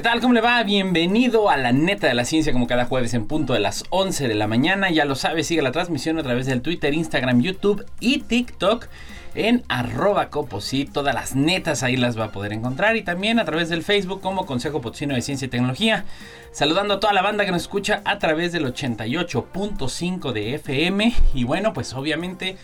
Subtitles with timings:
[0.00, 0.22] ¿Qué tal?
[0.22, 0.62] ¿Cómo le va?
[0.62, 4.28] Bienvenido a la neta de la ciencia como cada jueves en punto de las 11
[4.28, 4.90] de la mañana.
[4.90, 8.86] Ya lo sabe, sigue la transmisión a través del Twitter, Instagram, YouTube y TikTok
[9.34, 10.86] en arroba coposí.
[10.86, 14.22] Todas las netas ahí las va a poder encontrar y también a través del Facebook
[14.22, 16.06] como Consejo Potosino de Ciencia y Tecnología.
[16.50, 21.44] Saludando a toda la banda que nos escucha a través del 88.5 de FM y
[21.44, 22.56] bueno, pues obviamente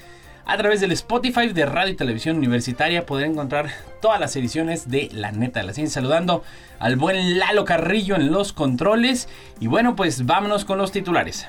[0.47, 3.69] a través del Spotify de Radio y Televisión Universitaria poder encontrar
[4.01, 6.01] todas las ediciones de La Neta de la Ciencia.
[6.01, 6.45] Saludando
[6.79, 9.29] al buen Lalo Carrillo en los controles.
[9.59, 11.47] Y bueno, pues vámonos con los titulares.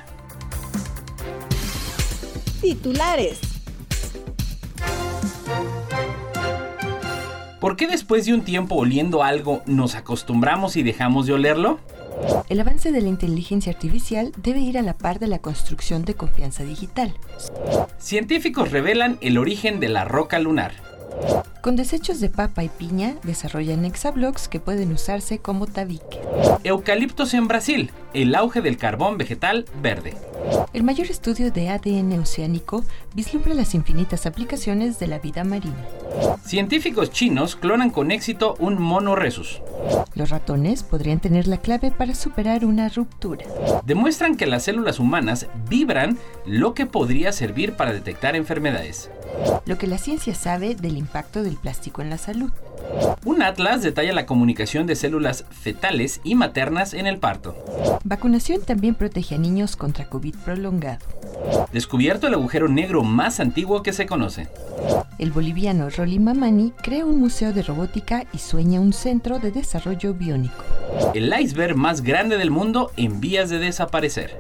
[2.60, 3.40] Titulares.
[7.60, 11.80] ¿Por qué después de un tiempo oliendo algo nos acostumbramos y dejamos de olerlo?
[12.50, 16.16] El avance de la inteligencia artificial debe ir a la par de la construcción de
[16.16, 17.14] confianza digital.
[18.00, 20.74] Científicos revelan el origen de la roca lunar.
[21.62, 26.22] Con desechos de papa y piña desarrollan hexablocks que pueden usarse como tabique.
[26.64, 30.16] Eucaliptos en Brasil, el auge del carbón vegetal verde.
[30.74, 35.86] El mayor estudio de ADN oceánico vislumbra las infinitas aplicaciones de la vida marina.
[36.46, 39.62] Científicos chinos clonan con éxito un mono resus.
[40.16, 43.46] Los ratones podrían tener la clave para superar una ruptura.
[43.86, 49.12] Demuestran que las células humanas vibran lo que podría servir para detectar enfermedades.
[49.66, 52.52] Lo que la ciencia sabe del impacto del plástico en la salud.
[53.26, 57.56] Un atlas detalla la comunicación de células fetales y maternas en el parto.
[58.04, 61.06] Vacunación también protege a niños contra COVID prolongado.
[61.72, 64.48] Descubierto el agujero negro más antiguo que se conoce.
[65.20, 70.14] El boliviano Rolly Mamani crea un museo de robótica y sueña un centro de desarrollo
[70.14, 70.64] biónico.
[71.14, 74.40] El iceberg más grande del mundo en vías de desaparecer.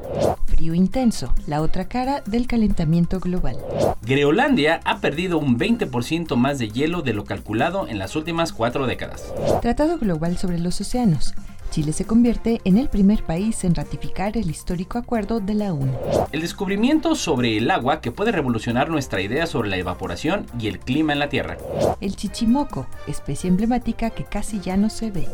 [0.57, 3.57] Frío intenso, la otra cara del calentamiento global.
[4.01, 8.87] Groenlandia ha perdido un 20% más de hielo de lo calculado en las últimas cuatro
[8.87, 9.31] décadas.
[9.61, 11.35] Tratado global sobre los océanos.
[11.69, 15.93] Chile se convierte en el primer país en ratificar el histórico acuerdo de la ONU.
[16.31, 20.79] El descubrimiento sobre el agua que puede revolucionar nuestra idea sobre la evaporación y el
[20.79, 21.57] clima en la Tierra.
[22.01, 25.27] El chichimoco, especie emblemática que casi ya no se ve.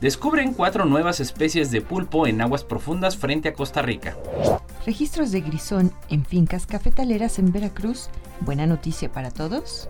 [0.00, 4.16] Descubren cuatro nuevas especies de pulpo en aguas profundas frente a Costa Rica.
[4.86, 8.08] Registros de grisón en fincas cafetaleras en Veracruz.
[8.40, 9.88] ¿Buena noticia para todos?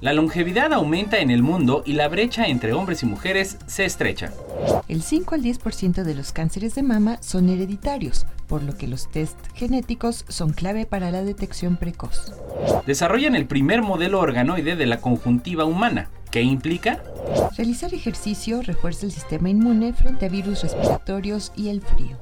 [0.00, 4.32] La longevidad aumenta en el mundo y la brecha entre hombres y mujeres se estrecha.
[4.88, 9.10] El 5 al 10% de los cánceres de mama son hereditarios, por lo que los
[9.10, 12.32] test genéticos son clave para la detección precoz.
[12.86, 16.10] Desarrollan el primer modelo organoide de la conjuntiva humana.
[16.30, 17.02] ¿Qué implica?
[17.56, 22.18] Realizar ejercicio refuerza el sistema inmune frente a virus respiratorios y el frío.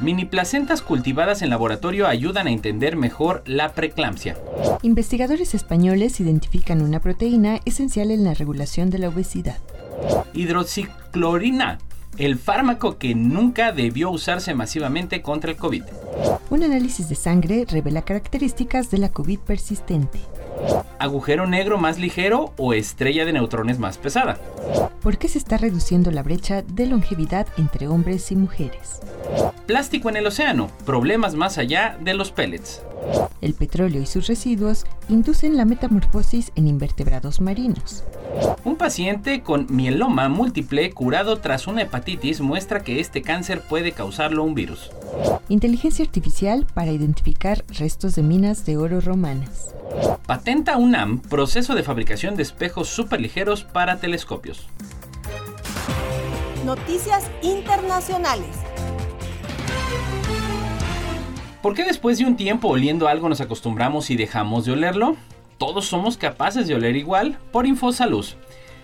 [0.00, 4.36] Mini placentas cultivadas en laboratorio ayudan a entender mejor la preeclampsia.
[4.82, 9.58] Investigadores españoles identifican una proteína esencial en la regulación de la obesidad.
[10.34, 11.78] Hidroxiclorina,
[12.16, 15.84] el fármaco que nunca debió usarse masivamente contra el COVID.
[16.50, 20.18] Un análisis de sangre revela características de la COVID persistente.
[20.98, 24.38] ¿Agujero negro más ligero o estrella de neutrones más pesada?
[25.00, 29.00] ¿Por qué se está reduciendo la brecha de longevidad entre hombres y mujeres?
[29.66, 32.82] Plástico en el océano, problemas más allá de los pellets.
[33.40, 38.04] El petróleo y sus residuos inducen la metamorfosis en invertebrados marinos.
[38.64, 44.42] Un paciente con mieloma múltiple curado tras una hepatitis muestra que este cáncer puede causarlo
[44.42, 44.90] un virus.
[45.48, 49.74] Inteligencia artificial para identificar restos de minas de oro romanas.
[50.26, 54.68] Patenta UNAM proceso de fabricación de espejos superligeros para telescopios.
[56.64, 58.67] Noticias internacionales.
[61.62, 65.16] ¿Por qué después de un tiempo oliendo algo nos acostumbramos y dejamos de olerlo?
[65.58, 68.24] Todos somos capaces de oler igual por Infosalud.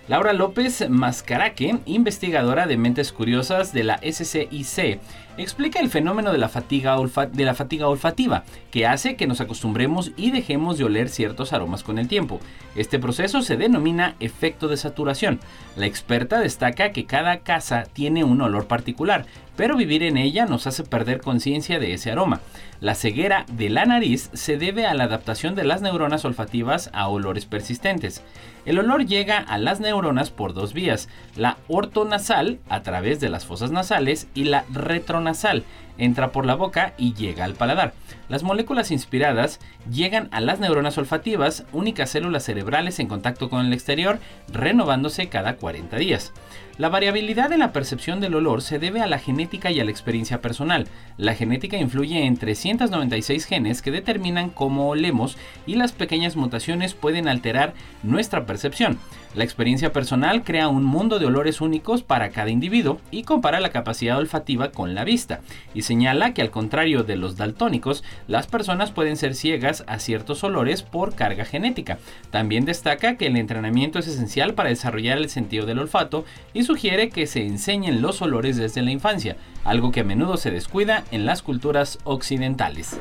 [0.09, 4.99] Laura López Mascaraque, investigadora de Mentes Curiosas de la SCIC,
[5.37, 10.85] explica el fenómeno de la, fatiga olfativa, que hace que nos acostumbremos y dejemos de
[10.85, 12.39] oler ciertos aromas con el tiempo.
[12.75, 15.39] Este proceso se denomina efecto de saturación.
[15.75, 20.67] La experta destaca que cada casa tiene un olor particular, pero vivir en ella nos
[20.67, 22.41] hace perder conciencia de ese aroma.
[22.81, 27.07] La ceguera de la nariz se debe a la adaptación de las neuronas olfativas a
[27.07, 28.21] olores persistentes.
[28.65, 33.45] El olor llega a las neuronas por dos vías, la ortonasal a través de las
[33.45, 35.63] fosas nasales y la retronasal, nasal
[35.97, 37.93] entra por la boca y llega al paladar.
[38.27, 39.59] Las moléculas inspiradas
[39.91, 44.19] llegan a las neuronas olfativas, únicas células cerebrales en contacto con el exterior,
[44.51, 46.33] renovándose cada 40 días.
[46.77, 49.91] La variabilidad en la percepción del olor se debe a la genética y a la
[49.91, 50.87] experiencia personal.
[51.15, 57.29] La genética influye en 396 genes que determinan cómo olemos y las pequeñas mutaciones pueden
[57.29, 58.99] alterar nuestra percepción.
[59.35, 63.69] La experiencia personal crea un mundo de olores únicos para cada individuo y compara la
[63.69, 65.39] capacidad olfativa con la vista,
[65.85, 70.81] señala que al contrario de los daltónicos, las personas pueden ser ciegas a ciertos olores
[70.81, 71.99] por carga genética.
[72.31, 77.09] También destaca que el entrenamiento es esencial para desarrollar el sentido del olfato y sugiere
[77.09, 81.25] que se enseñen los olores desde la infancia, algo que a menudo se descuida en
[81.25, 82.97] las culturas occidentales.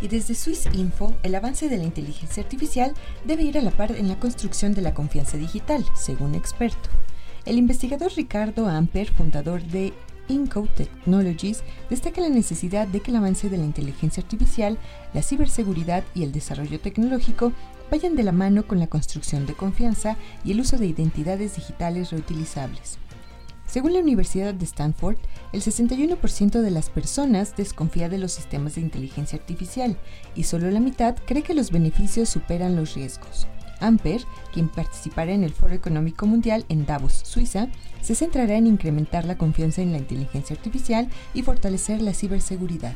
[0.00, 2.92] Y desde Swiss Info, el avance de la inteligencia artificial
[3.24, 6.90] debe ir a la par en la construcción de la confianza digital, según experto.
[7.46, 9.92] El investigador Ricardo Amper, fundador de
[10.28, 14.78] Incode Technologies, destaca la necesidad de que el avance de la inteligencia artificial,
[15.12, 17.52] la ciberseguridad y el desarrollo tecnológico
[17.90, 22.10] vayan de la mano con la construcción de confianza y el uso de identidades digitales
[22.12, 22.98] reutilizables.
[23.66, 25.16] Según la Universidad de Stanford,
[25.52, 29.98] el 61% de las personas desconfía de los sistemas de inteligencia artificial
[30.34, 33.46] y solo la mitad cree que los beneficios superan los riesgos.
[33.80, 34.22] Amper,
[34.52, 37.68] quien participará en el Foro Económico Mundial en Davos, Suiza,
[38.00, 42.94] se centrará en incrementar la confianza en la inteligencia artificial y fortalecer la ciberseguridad.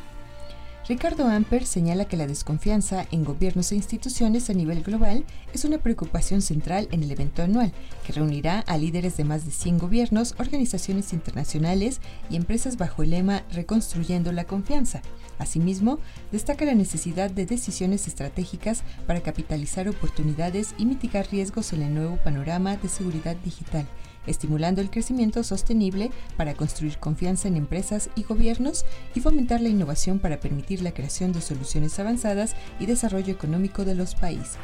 [0.89, 5.77] Ricardo Amper señala que la desconfianza en gobiernos e instituciones a nivel global es una
[5.77, 7.71] preocupación central en el evento anual,
[8.03, 12.01] que reunirá a líderes de más de 100 gobiernos, organizaciones internacionales
[12.31, 15.03] y empresas bajo el lema Reconstruyendo la confianza.
[15.37, 15.99] Asimismo,
[16.31, 22.17] destaca la necesidad de decisiones estratégicas para capitalizar oportunidades y mitigar riesgos en el nuevo
[22.23, 23.85] panorama de seguridad digital
[24.29, 28.85] estimulando el crecimiento sostenible para construir confianza en empresas y gobiernos
[29.15, 33.95] y fomentar la innovación para permitir la creación de soluciones avanzadas y desarrollo económico de
[33.95, 34.57] los países.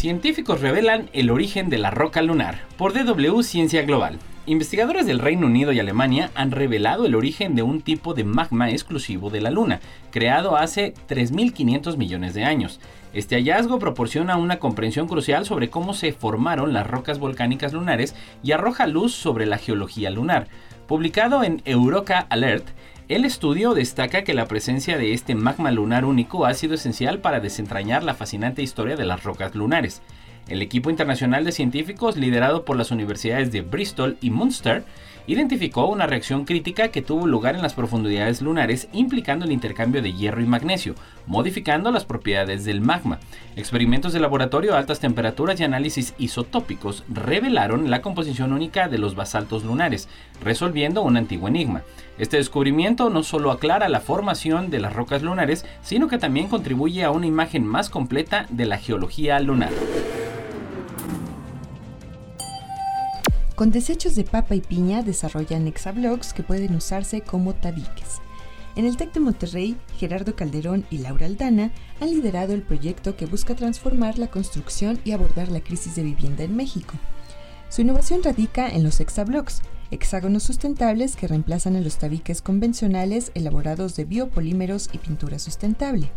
[0.00, 4.18] Científicos revelan el origen de la roca lunar por DW Ciencia Global.
[4.46, 8.70] Investigadores del Reino Unido y Alemania han revelado el origen de un tipo de magma
[8.70, 9.80] exclusivo de la Luna,
[10.10, 12.80] creado hace 3.500 millones de años.
[13.12, 18.52] Este hallazgo proporciona una comprensión crucial sobre cómo se formaron las rocas volcánicas lunares y
[18.52, 20.46] arroja luz sobre la geología lunar.
[20.86, 22.68] Publicado en Euroca Alert,
[23.08, 27.40] el estudio destaca que la presencia de este magma lunar único ha sido esencial para
[27.40, 30.02] desentrañar la fascinante historia de las rocas lunares.
[30.46, 34.84] El equipo internacional de científicos, liderado por las universidades de Bristol y Munster,
[35.30, 40.12] identificó una reacción crítica que tuvo lugar en las profundidades lunares implicando el intercambio de
[40.12, 40.96] hierro y magnesio,
[41.28, 43.20] modificando las propiedades del magma.
[43.54, 49.14] Experimentos de laboratorio a altas temperaturas y análisis isotópicos revelaron la composición única de los
[49.14, 50.08] basaltos lunares,
[50.42, 51.82] resolviendo un antiguo enigma.
[52.18, 57.04] Este descubrimiento no solo aclara la formación de las rocas lunares, sino que también contribuye
[57.04, 59.70] a una imagen más completa de la geología lunar.
[63.60, 68.22] Con desechos de papa y piña desarrollan hexablocks que pueden usarse como tabiques.
[68.74, 71.70] En el TEC de Monterrey, Gerardo Calderón y Laura Aldana
[72.00, 76.42] han liderado el proyecto que busca transformar la construcción y abordar la crisis de vivienda
[76.42, 76.94] en México.
[77.68, 83.94] Su innovación radica en los hexablocks, hexágonos sustentables que reemplazan a los tabiques convencionales elaborados
[83.94, 86.10] de biopolímeros y pintura sustentable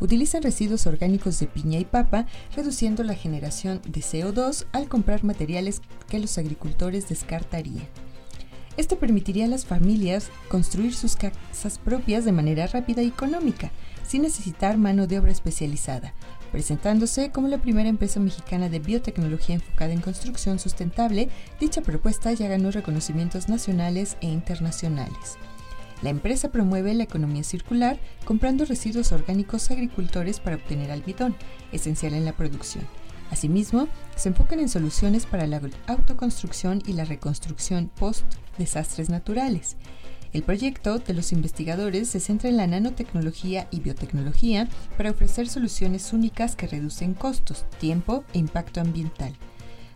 [0.00, 5.80] utilizan residuos orgánicos de piña y papa, reduciendo la generación de CO2 al comprar materiales
[6.08, 7.86] que los agricultores descartarían.
[8.76, 13.70] Esto permitiría a las familias construir sus casas propias de manera rápida y económica,
[14.06, 16.14] sin necesitar mano de obra especializada,
[16.50, 21.28] presentándose como la primera empresa mexicana de biotecnología enfocada en construcción sustentable,
[21.60, 25.38] dicha propuesta ya ganó reconocimientos nacionales e internacionales.
[26.02, 31.36] La empresa promueve la economía circular comprando residuos orgánicos agricultores para obtener almidón,
[31.70, 32.84] esencial en la producción.
[33.30, 39.76] Asimismo, se enfocan en soluciones para la autoconstrucción y la reconstrucción post-desastres naturales.
[40.32, 46.12] El proyecto de los investigadores se centra en la nanotecnología y biotecnología para ofrecer soluciones
[46.12, 49.34] únicas que reducen costos, tiempo e impacto ambiental.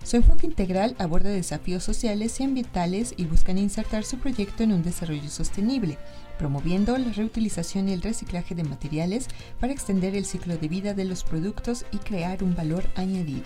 [0.06, 4.84] Su enfoque integral aborda desafíos sociales y ambientales y buscan insertar su proyecto en un
[4.84, 5.98] desarrollo sostenible,
[6.38, 9.26] promoviendo la reutilización y el reciclaje de materiales
[9.58, 13.42] para extender el ciclo de vida de los productos y crear un valor añadido.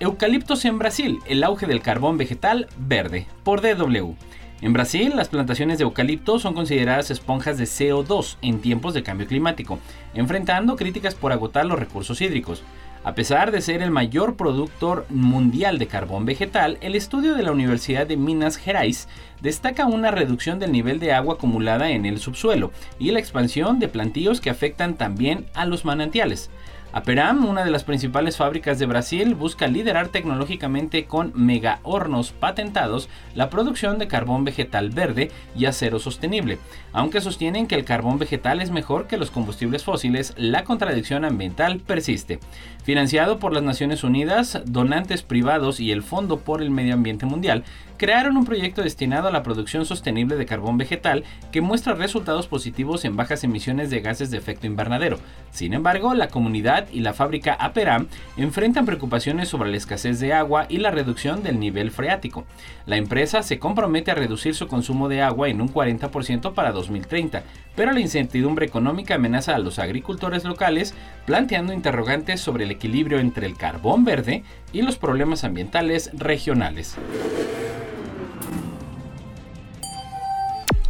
[0.00, 4.16] Eucaliptos en Brasil, el auge del carbón vegetal verde, por DW.
[4.62, 9.26] En Brasil, las plantaciones de eucalipto son consideradas esponjas de CO2 en tiempos de cambio
[9.26, 9.78] climático,
[10.12, 12.62] enfrentando críticas por agotar los recursos hídricos.
[13.02, 17.52] A pesar de ser el mayor productor mundial de carbón vegetal, el estudio de la
[17.52, 19.08] Universidad de Minas Gerais
[19.40, 23.88] destaca una reducción del nivel de agua acumulada en el subsuelo y la expansión de
[23.88, 26.50] plantíos que afectan también a los manantiales.
[26.92, 33.08] Aperam, una de las principales fábricas de Brasil, busca liderar tecnológicamente con mega hornos patentados
[33.36, 36.58] la producción de carbón vegetal verde y acero sostenible.
[36.92, 41.78] Aunque sostienen que el carbón vegetal es mejor que los combustibles fósiles, la contradicción ambiental
[41.78, 42.40] persiste.
[42.82, 47.62] Financiado por las Naciones Unidas, donantes privados y el Fondo por el Medio Ambiente Mundial,
[47.98, 51.22] crearon un proyecto destinado a la producción sostenible de carbón vegetal
[51.52, 55.18] que muestra resultados positivos en bajas emisiones de gases de efecto invernadero.
[55.50, 58.06] Sin embargo, la comunidad y la fábrica Aperam
[58.38, 62.46] enfrentan preocupaciones sobre la escasez de agua y la reducción del nivel freático.
[62.86, 67.42] La empresa se compromete a reducir su consumo de agua en un 40% para 2030,
[67.76, 70.94] pero la incertidumbre económica amenaza a los agricultores locales,
[71.26, 76.96] planteando interrogantes sobre el equilibrio entre el carbón verde y los problemas ambientales regionales.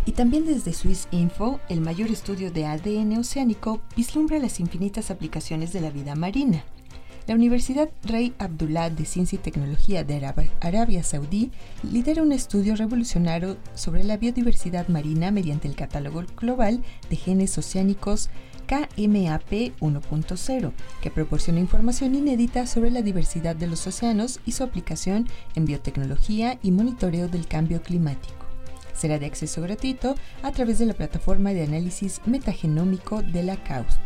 [0.06, 5.72] Y también desde Swiss Info, el mayor estudio de ADN oceánico vislumbra las infinitas aplicaciones
[5.72, 6.64] de la vida marina.
[7.26, 10.26] La Universidad Rey Abdullah de Ciencia y Tecnología de
[10.60, 11.52] Arabia Saudí
[11.88, 18.30] lidera un estudio revolucionario sobre la biodiversidad marina mediante el catálogo global de genes oceánicos
[18.70, 20.72] KMAP 1.0,
[21.02, 26.56] que proporciona información inédita sobre la diversidad de los océanos y su aplicación en biotecnología
[26.62, 28.40] y monitoreo del cambio climático
[28.94, 33.98] será de acceso gratuito a través de la plataforma de análisis metagenómico de la CAUST.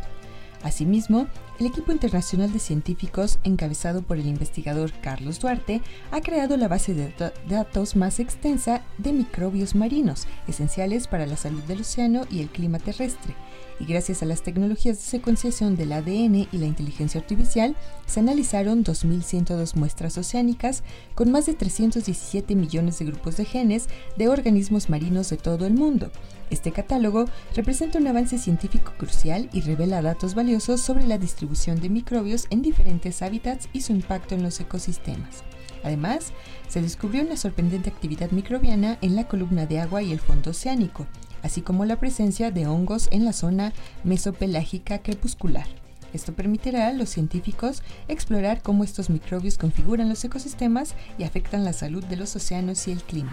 [0.62, 1.26] Asimismo,
[1.60, 6.94] el equipo internacional de científicos, encabezado por el investigador Carlos Duarte, ha creado la base
[6.94, 7.12] de
[7.48, 12.78] datos más extensa de microbios marinos, esenciales para la salud del océano y el clima
[12.78, 13.34] terrestre,
[13.80, 17.76] y gracias a las tecnologías de secuenciación del ADN y la inteligencia artificial,
[18.06, 20.82] se analizaron 2.102 muestras oceánicas
[21.14, 25.74] con más de 317 millones de grupos de genes de organismos marinos de todo el
[25.74, 26.10] mundo.
[26.50, 31.88] Este catálogo representa un avance científico crucial y revela datos valiosos sobre la distribución de
[31.88, 35.42] microbios en diferentes hábitats y su impacto en los ecosistemas.
[35.82, 36.32] Además,
[36.68, 41.06] se descubrió una sorprendente actividad microbiana en la columna de agua y el fondo oceánico,
[41.44, 43.72] así como la presencia de hongos en la zona
[44.02, 45.66] mesopelágica crepuscular.
[46.14, 51.72] Esto permitirá a los científicos explorar cómo estos microbios configuran los ecosistemas y afectan la
[51.72, 53.30] salud de los océanos y el clima.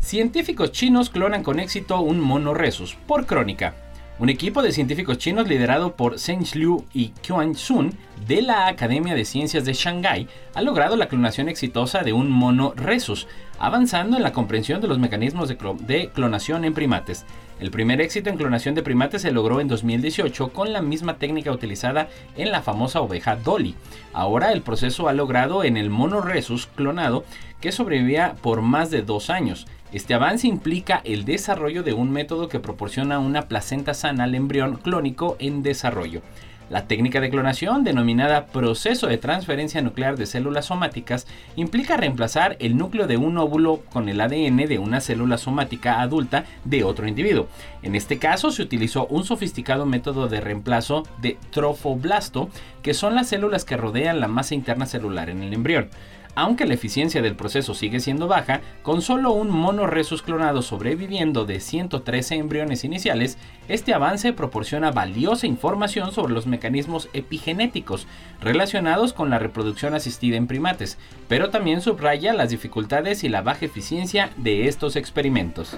[0.00, 3.74] Científicos chinos clonan con éxito un mono resus, por crónica.
[4.18, 7.94] Un equipo de científicos chinos liderado por Zheng Liu y Quan Sun
[8.26, 12.74] de la Academia de Ciencias de Shanghái ha logrado la clonación exitosa de un mono
[12.76, 13.28] rhesus,
[13.60, 17.26] avanzando en la comprensión de los mecanismos de, clonación en primates.
[17.60, 21.52] El primer éxito en clonación de primates se logró en 2018 con la misma técnica
[21.52, 23.74] utilizada en la famosa oveja Dolly.
[24.14, 27.22] Ahora el proceso ha logrado en el mono rhesus clonado
[27.60, 29.66] que sobrevivía por más de dos años.
[29.92, 34.76] Este avance implica el desarrollo de un método que proporciona una placenta sana al embrión
[34.76, 36.22] clónico en desarrollo.
[36.70, 42.76] La técnica de clonación, denominada proceso de transferencia nuclear de células somáticas, implica reemplazar el
[42.76, 47.48] núcleo de un óvulo con el ADN de una célula somática adulta de otro individuo.
[47.82, 52.50] En este caso se utilizó un sofisticado método de reemplazo de trofoblasto,
[52.82, 55.88] que son las células que rodean la masa interna celular en el embrión.
[56.36, 61.44] Aunque la eficiencia del proceso sigue siendo baja, con solo un mono resus clonado sobreviviendo
[61.44, 63.36] de 113 embriones iniciales,
[63.68, 68.06] este avance proporciona valiosa información sobre los mecanismos epigenéticos
[68.40, 73.66] relacionados con la reproducción asistida en primates, pero también subraya las dificultades y la baja
[73.66, 75.76] eficiencia de estos experimentos.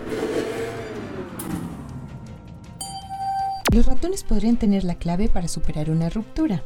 [3.74, 6.62] Los ratones podrían tener la clave para superar una ruptura.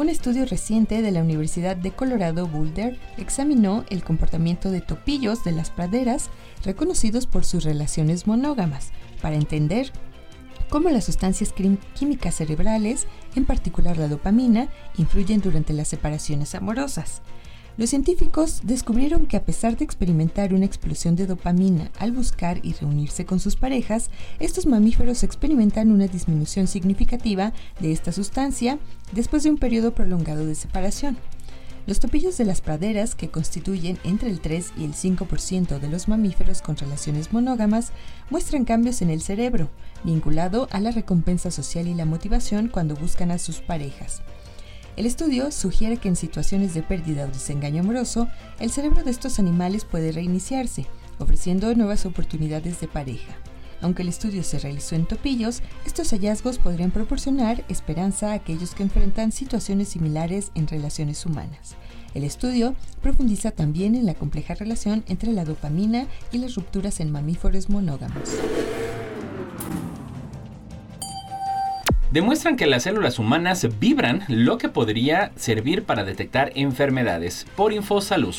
[0.00, 5.52] Un estudio reciente de la Universidad de Colorado Boulder examinó el comportamiento de topillos de
[5.52, 6.30] las praderas
[6.64, 9.92] reconocidos por sus relaciones monógamas para entender
[10.70, 17.20] cómo las sustancias químicas cerebrales, en particular la dopamina, influyen durante las separaciones amorosas.
[17.80, 22.74] Los científicos descubrieron que a pesar de experimentar una explosión de dopamina al buscar y
[22.74, 28.78] reunirse con sus parejas, estos mamíferos experimentan una disminución significativa de esta sustancia
[29.12, 31.16] después de un periodo prolongado de separación.
[31.86, 36.06] Los topillos de las praderas, que constituyen entre el 3 y el 5% de los
[36.06, 37.92] mamíferos con relaciones monógamas,
[38.28, 39.70] muestran cambios en el cerebro,
[40.04, 44.20] vinculado a la recompensa social y la motivación cuando buscan a sus parejas.
[45.00, 48.28] El estudio sugiere que en situaciones de pérdida o desengaño amoroso,
[48.58, 50.84] el cerebro de estos animales puede reiniciarse,
[51.18, 53.32] ofreciendo nuevas oportunidades de pareja.
[53.80, 58.82] Aunque el estudio se realizó en topillos, estos hallazgos podrían proporcionar esperanza a aquellos que
[58.82, 61.76] enfrentan situaciones similares en relaciones humanas.
[62.12, 67.10] El estudio profundiza también en la compleja relación entre la dopamina y las rupturas en
[67.10, 68.28] mamíferos monógamos.
[72.12, 77.46] Demuestran que las células humanas vibran, lo que podría servir para detectar enfermedades.
[77.54, 78.34] Por Infosalud.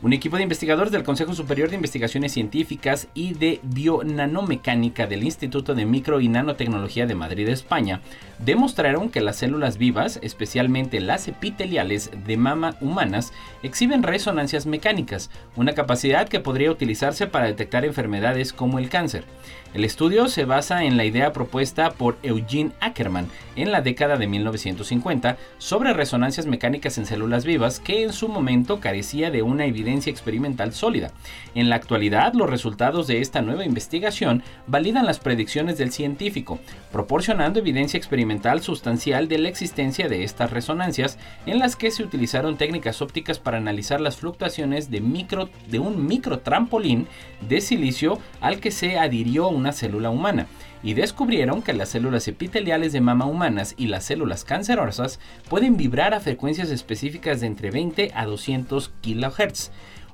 [0.00, 5.74] Un equipo de investigadores del Consejo Superior de Investigaciones Científicas y de Bionanomecánica del Instituto
[5.74, 8.00] de Micro y Nanotecnología de Madrid, España,
[8.44, 13.32] demostraron que las células vivas, especialmente las epiteliales de mama humanas,
[13.62, 19.24] exhiben resonancias mecánicas, una capacidad que podría utilizarse para detectar enfermedades como el cáncer.
[19.72, 24.26] El estudio se basa en la idea propuesta por Eugene Ackerman en la década de
[24.26, 30.10] 1950 sobre resonancias mecánicas en células vivas que en su momento carecía de una evidencia
[30.10, 31.12] experimental sólida.
[31.54, 36.58] En la actualidad, los resultados de esta nueva investigación validan las predicciones del científico,
[36.90, 38.29] proporcionando evidencia experimental
[38.60, 43.58] sustancial de la existencia de estas resonancias en las que se utilizaron técnicas ópticas para
[43.58, 47.06] analizar las fluctuaciones de, micro, de un microtrampolín
[47.48, 50.46] de silicio al que se adhirió un una célula humana
[50.82, 56.14] y descubrieron que las células epiteliales de mama humanas y las células cancerosas pueden vibrar
[56.14, 59.70] a frecuencias específicas de entre 20 a 200 kHz.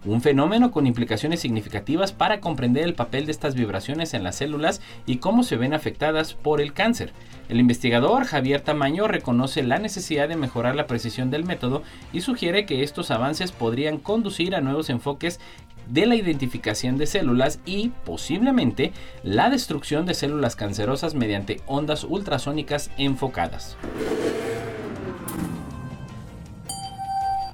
[0.06, 4.80] Un fenómeno con implicaciones significativas para comprender el papel de estas vibraciones en las células
[5.04, 7.12] y cómo se ven afectadas por el cáncer.
[7.48, 11.82] El investigador Javier Tamaño reconoce la necesidad de mejorar la precisión del método
[12.12, 15.40] y sugiere que estos avances podrían conducir a nuevos enfoques
[15.88, 18.92] de la identificación de células y posiblemente
[19.25, 23.76] la destrucción de células cancerosas mediante ondas ultrasónicas enfocadas.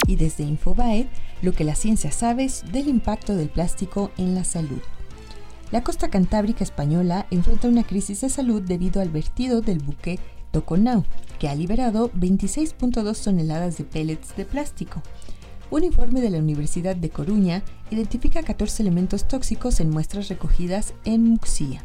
[0.06, 1.08] Y desde Infobae,
[1.42, 4.80] lo que la ciencia sabe del impacto del plástico en la salud.
[5.70, 10.18] La costa cantábrica española enfrenta una crisis de salud debido al vertido del buque
[10.50, 11.04] Toconau,
[11.38, 15.02] que ha liberado 26.2 toneladas de pellets de plástico.
[15.70, 21.24] Un informe de la Universidad de Coruña identifica 14 elementos tóxicos en muestras recogidas en
[21.24, 21.82] Muxía.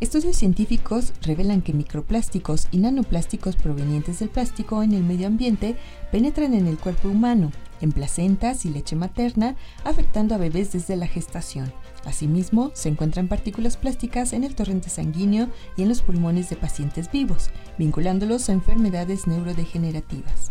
[0.00, 5.76] Estudios científicos revelan que microplásticos y nanoplásticos provenientes del plástico en el medio ambiente
[6.10, 11.06] penetran en el cuerpo humano, en placentas y leche materna, afectando a bebés desde la
[11.06, 11.72] gestación.
[12.04, 17.10] Asimismo, se encuentran partículas plásticas en el torrente sanguíneo y en los pulmones de pacientes
[17.10, 20.50] vivos, vinculándolos a enfermedades neurodegenerativas.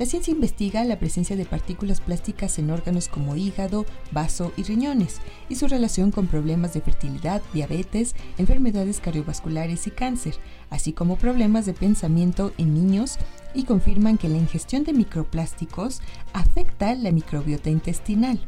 [0.00, 5.20] La ciencia investiga la presencia de partículas plásticas en órganos como hígado, vaso y riñones
[5.50, 10.36] y su relación con problemas de fertilidad, diabetes, enfermedades cardiovasculares y cáncer,
[10.70, 13.18] así como problemas de pensamiento en niños
[13.54, 16.00] y confirman que la ingestión de microplásticos
[16.32, 18.40] afecta la microbiota intestinal.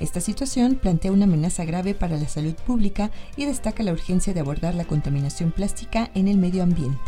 [0.00, 4.40] Esta situación plantea una amenaza grave para la salud pública y destaca la urgencia de
[4.40, 7.00] abordar la contaminación plástica en el medio ambiente.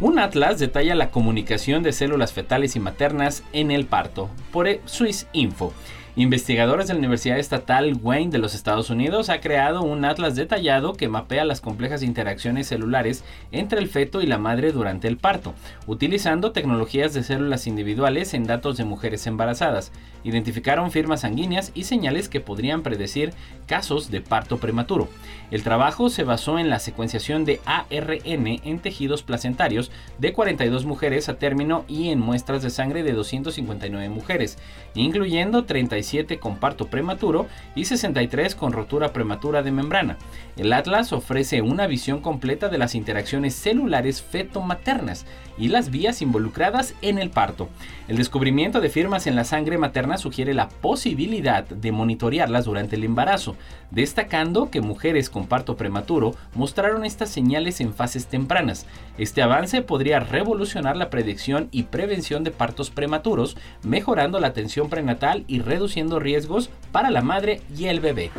[0.00, 5.28] Un atlas detalla la comunicación de células fetales y maternas en el parto por Swiss
[5.32, 5.72] Info.
[6.16, 10.92] Investigadores de la Universidad Estatal Wayne de los Estados Unidos ha creado un atlas detallado
[10.92, 15.54] que mapea las complejas interacciones celulares entre el feto y la madre durante el parto,
[15.88, 19.90] utilizando tecnologías de células individuales en datos de mujeres embarazadas.
[20.22, 23.32] Identificaron firmas sanguíneas y señales que podrían predecir
[23.66, 25.08] casos de parto prematuro.
[25.50, 31.28] El trabajo se basó en la secuenciación de ARN en tejidos placentarios de 42 mujeres
[31.28, 34.58] a término y en muestras de sangre de 259 mujeres,
[34.94, 35.64] incluyendo
[36.04, 40.18] 37 con parto prematuro y 63 con rotura prematura de membrana.
[40.56, 45.24] El atlas ofrece una visión completa de las interacciones celulares feto-maternas
[45.56, 47.68] y las vías involucradas en el parto.
[48.06, 53.04] El descubrimiento de firmas en la sangre materna sugiere la posibilidad de monitorearlas durante el
[53.04, 53.56] embarazo,
[53.90, 58.86] destacando que mujeres con parto prematuro mostraron estas señales en fases tempranas.
[59.16, 65.44] Este avance podría revolucionar la predicción y prevención de partos prematuros, mejorando la atención prenatal
[65.46, 68.30] y reduciendo riesgos para la madre y el bebé.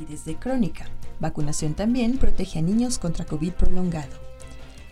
[0.00, 0.86] Y desde Crónica,
[1.20, 4.28] vacunación también protege a niños contra COVID prolongado.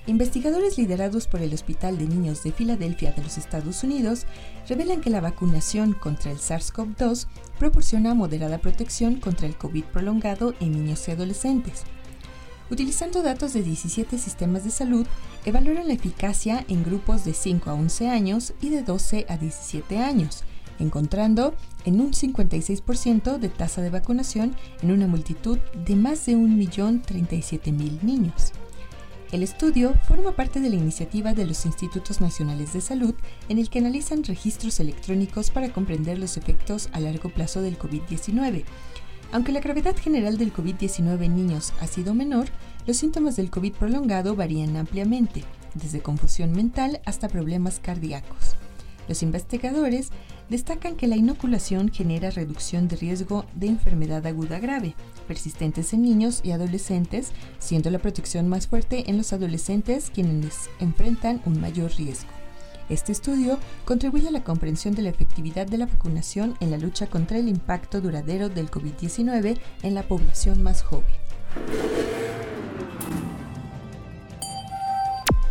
[0.06, 4.24] Investigadores liderados por el Hospital de Niños de Filadelfia de los Estados Unidos
[4.68, 7.26] revelan que la vacunación contra el SARS-CoV-2
[7.59, 11.85] proporciona moderada protección contra el COVID prolongado en niños y adolescentes.
[12.68, 15.07] Utilizando datos de 17 sistemas de salud,
[15.44, 19.98] evaluaron la eficacia en grupos de 5 a 11 años y de 12 a 17
[19.98, 20.42] años,
[20.81, 28.02] encontrando en un 56% de tasa de vacunación en una multitud de más de 1.037.000
[28.02, 28.52] niños.
[29.33, 33.14] El estudio forma parte de la iniciativa de los Institutos Nacionales de Salud
[33.48, 38.64] en el que analizan registros electrónicos para comprender los efectos a largo plazo del COVID-19.
[39.33, 42.47] Aunque la gravedad general del COVID-19 en niños ha sido menor,
[42.87, 48.57] los síntomas del COVID prolongado varían ampliamente, desde confusión mental hasta problemas cardíacos.
[49.09, 50.11] Los investigadores
[50.49, 54.95] destacan que la inoculación genera reducción de riesgo de enfermedad aguda grave,
[55.27, 61.41] persistentes en niños y adolescentes, siendo la protección más fuerte en los adolescentes quienes enfrentan
[61.47, 62.31] un mayor riesgo.
[62.88, 67.09] Este estudio contribuye a la comprensión de la efectividad de la vacunación en la lucha
[67.09, 71.05] contra el impacto duradero del COVID-19 en la población más joven.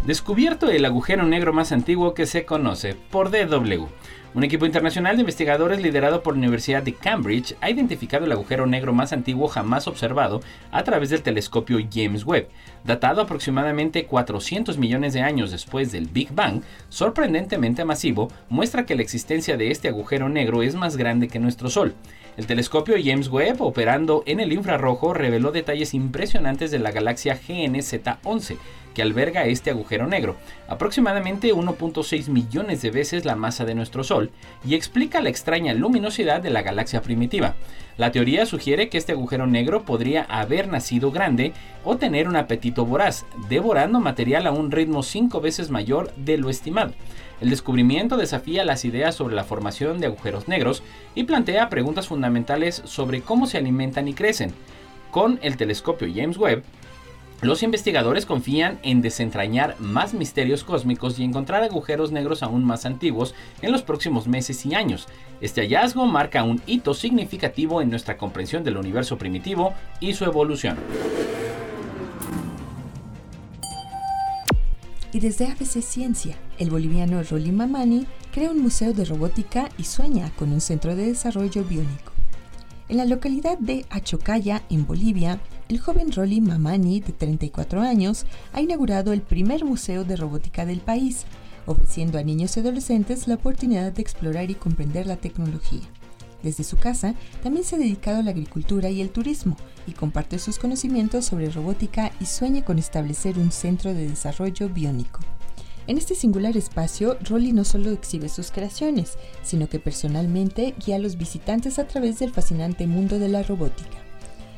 [0.06, 3.88] Descubierto el agujero negro más antiguo que se conoce por DW.
[4.36, 8.66] Un equipo internacional de investigadores liderado por la Universidad de Cambridge ha identificado el agujero
[8.66, 10.42] negro más antiguo jamás observado
[10.74, 12.50] a través del telescopio James Webb.
[12.84, 19.04] Datado aproximadamente 400 millones de años después del Big Bang, sorprendentemente masivo, muestra que la
[19.04, 21.96] existencia de este agujero negro es más grande que nuestro Sol.
[22.38, 28.58] El telescopio James Webb, operando en el infrarrojo, reveló detalles impresionantes de la galaxia GNZ11,
[28.94, 30.36] que alberga este agujero negro,
[30.68, 34.32] aproximadamente 1.6 millones de veces la masa de nuestro Sol,
[34.66, 37.56] y explica la extraña luminosidad de la galaxia primitiva.
[37.98, 41.54] La teoría sugiere que este agujero negro podría haber nacido grande
[41.86, 46.50] o tener un apetito voraz, devorando material a un ritmo cinco veces mayor de lo
[46.50, 46.94] estimado.
[47.42, 50.84] El descubrimiento desafía las ideas sobre la formación de agujeros negros
[51.16, 54.54] y plantea preguntas fundamentales sobre cómo se alimentan y crecen.
[55.12, 56.64] Con el telescopio James Webb,
[57.42, 63.36] los investigadores confían en desentrañar más misterios cósmicos y encontrar agujeros negros aún más antiguos
[63.62, 65.08] en los próximos meses y años.
[65.42, 70.78] Este hallazgo marca un hito significativo en nuestra comprensión del universo primitivo y su evolución.
[75.16, 80.30] Y desde ABC Ciencia, el boliviano Rolly Mamani crea un museo de robótica y sueña
[80.36, 82.12] con un centro de desarrollo biónico.
[82.90, 88.60] En la localidad de Achocaya, en Bolivia, el joven Rolly Mamani, de 34 años, ha
[88.60, 91.24] inaugurado el primer museo de robótica del país,
[91.66, 95.84] ofreciendo a niños y adolescentes la oportunidad de explorar y comprender la tecnología.
[96.44, 100.40] Desde su casa, también se ha dedicado a la agricultura y el turismo y comparte
[100.40, 105.20] sus conocimientos sobre robótica y sueña con establecer un centro de desarrollo biónico.
[105.88, 111.00] En este singular espacio, Rolly no solo exhibe sus creaciones, sino que personalmente guía a
[111.00, 113.98] los visitantes a través del fascinante mundo de la robótica.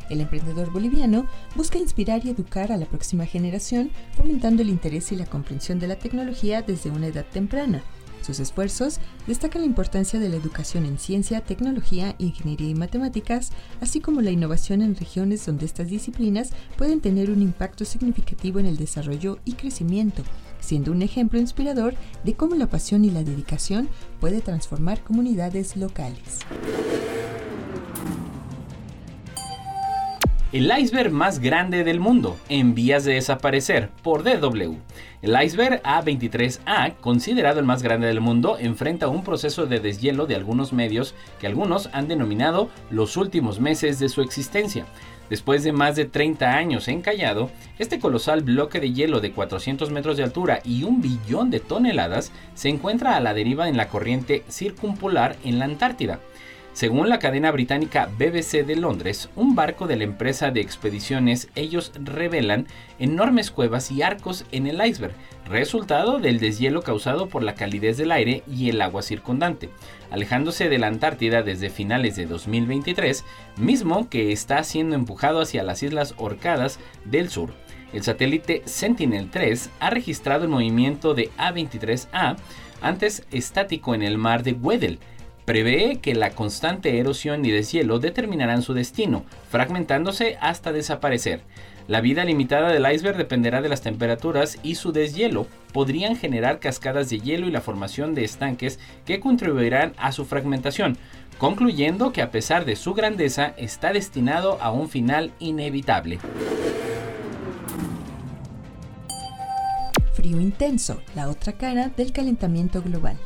[0.10, 5.18] El emprendedor boliviano busca inspirar y educar a la próxima generación, fomentando el interés y
[5.18, 7.84] la comprensión de la tecnología desde una edad temprana,
[8.28, 14.02] sus esfuerzos destacan la importancia de la educación en ciencia, tecnología, ingeniería y matemáticas, así
[14.02, 18.76] como la innovación en regiones donde estas disciplinas pueden tener un impacto significativo en el
[18.76, 20.24] desarrollo y crecimiento,
[20.60, 23.88] siendo un ejemplo inspirador de cómo la pasión y la dedicación
[24.20, 26.40] puede transformar comunidades locales.
[30.54, 34.78] El iceberg más grande del mundo, en vías de desaparecer, por DW.
[35.22, 40.36] El iceberg A23A, considerado el más grande del mundo, enfrenta un proceso de deshielo de
[40.36, 44.86] algunos medios que algunos han denominado los últimos meses de su existencia.
[45.30, 50.16] Después de más de 30 años encallado, este colosal bloque de hielo de 400 metros
[50.16, 54.46] de altura y un billón de toneladas se encuentra a la deriva en la corriente
[54.48, 56.22] circumpolar en la Antártida.
[56.78, 61.92] Según la cadena británica BBC de Londres, un barco de la empresa de expediciones ellos
[61.96, 62.68] revelan
[63.00, 65.16] enormes cuevas y arcos en el iceberg,
[65.50, 69.72] resultado del deshielo causado por la calidez del aire y el agua circundante,
[70.12, 73.26] alejándose de la Antártida desde finales de 2023,
[73.58, 77.56] mismo que está siendo empujado hacia las Islas Orcadas del Sur.
[77.92, 82.38] El satélite Sentinel-3 ha registrado el movimiento de A23A,
[82.82, 85.00] antes estático en el mar de Weddell,
[85.48, 91.40] prevé que la constante erosión y deshielo determinarán su destino, fragmentándose hasta desaparecer.
[91.88, 97.10] La vida limitada del iceberg dependerá de las temperaturas y su deshielo podrían generar cascadas
[97.10, 100.98] de hielo y la formación de estanques que contribuirán a su fragmentación,
[101.38, 106.20] concluyendo que a pesar de su grandeza está destinado a un final inevitable.
[110.14, 113.18] Frío intenso, la otra cara del calentamiento global.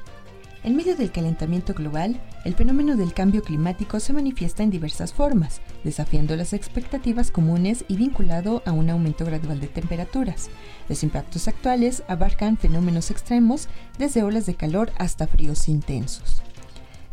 [0.64, 5.60] En medio del calentamiento global, el fenómeno del cambio climático se manifiesta en diversas formas,
[5.84, 10.52] desafiando las expectativas comunes y vinculado a un aumento gradual de temperaturas.
[10.88, 16.44] Los impactos actuales abarcan fenómenos extremos desde olas de calor hasta fríos intensos.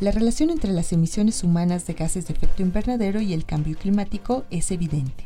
[0.00, 4.44] la relación entre las emisiones humanas de gases de efecto invernadero y el cambio climático
[4.50, 5.24] es evidente.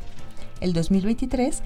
[0.61, 1.61] El 2023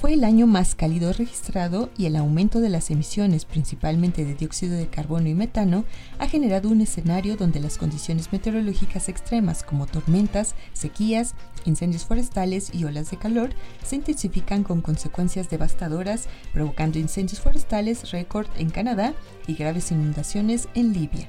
[0.00, 4.74] fue el año más cálido registrado y el aumento de las emisiones, principalmente de dióxido
[4.78, 5.84] de carbono y metano,
[6.18, 11.34] ha generado un escenario donde las condiciones meteorológicas extremas como tormentas, sequías,
[11.66, 13.50] incendios forestales y olas de calor
[13.84, 19.12] se intensifican con consecuencias devastadoras, provocando incendios forestales récord en Canadá
[19.46, 21.28] y graves inundaciones en Libia.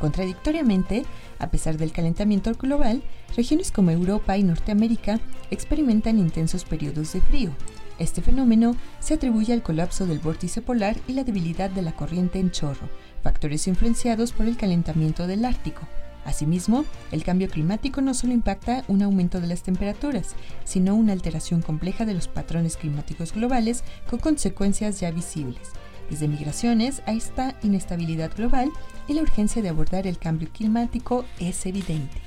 [0.00, 1.04] Contradictoriamente,
[1.40, 3.02] a pesar del calentamiento global,
[3.36, 5.18] regiones como Europa y Norteamérica
[5.50, 7.50] experimentan intensos periodos de frío,
[7.98, 12.38] este fenómeno se atribuye al colapso del vórtice polar y la debilidad de la corriente
[12.38, 12.88] en chorro,
[13.22, 15.82] factores influenciados por el calentamiento del Ártico.
[16.24, 21.62] Asimismo, el cambio climático no solo impacta un aumento de las temperaturas, sino una alteración
[21.62, 25.70] compleja de los patrones climáticos globales con consecuencias ya visibles,
[26.08, 28.70] desde migraciones a esta inestabilidad global
[29.08, 32.20] y la urgencia de abordar el cambio climático es evidente.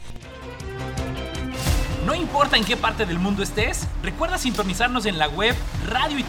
[2.06, 5.56] No importa en qué parte del mundo estés, recuerda sintonizarnos en la web
[5.88, 6.24] radio y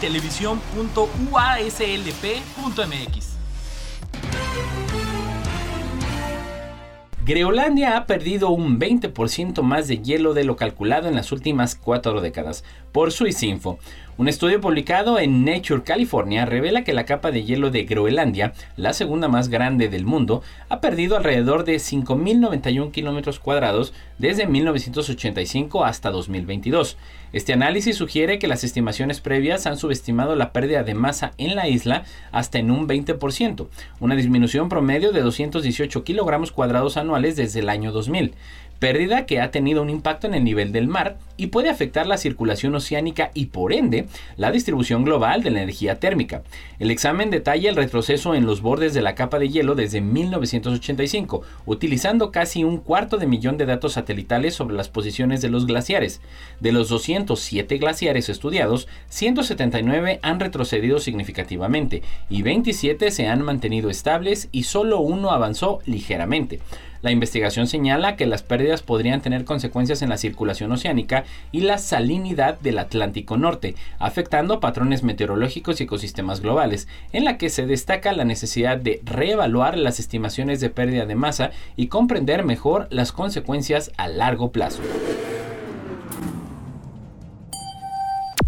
[7.27, 12.21] Groenlandia ha perdido un 20% más de hielo de lo calculado en las últimas cuatro
[12.21, 12.63] décadas,
[12.93, 13.79] por Swissinfo,
[14.19, 18.93] un estudio publicado en Nature California revela que la capa de hielo de Groenlandia, la
[18.93, 26.09] segunda más grande del mundo, ha perdido alrededor de 5.091 kilómetros cuadrados desde 1985 hasta
[26.09, 26.97] 2022.
[27.33, 31.67] Este análisis sugiere que las estimaciones previas han subestimado la pérdida de masa en la
[31.67, 33.67] isla hasta en un 20%,
[33.99, 38.33] una disminución promedio de 218 kilogramos cuadrados anuales desde el año 2000
[38.79, 42.17] pérdida que ha tenido un impacto en el nivel del mar y puede afectar la
[42.17, 46.41] circulación oceánica y por ende la distribución global de la energía térmica.
[46.79, 51.43] El examen detalla el retroceso en los bordes de la capa de hielo desde 1985,
[51.65, 56.21] utilizando casi un cuarto de millón de datos satelitales sobre las posiciones de los glaciares.
[56.59, 64.49] De los 207 glaciares estudiados, 179 han retrocedido significativamente y 27 se han mantenido estables
[64.51, 66.59] y solo uno avanzó ligeramente.
[67.01, 71.77] La investigación señala que las pérdidas podrían tener consecuencias en la circulación oceánica y la
[71.77, 78.11] salinidad del Atlántico Norte, afectando patrones meteorológicos y ecosistemas globales, en la que se destaca
[78.13, 83.91] la necesidad de reevaluar las estimaciones de pérdida de masa y comprender mejor las consecuencias
[83.97, 84.81] a largo plazo.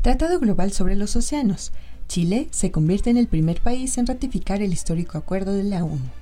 [0.02, 1.72] Tratado Global sobre los Océanos.
[2.08, 6.19] Chile se convierte en el primer país en ratificar el histórico acuerdo de la ONU.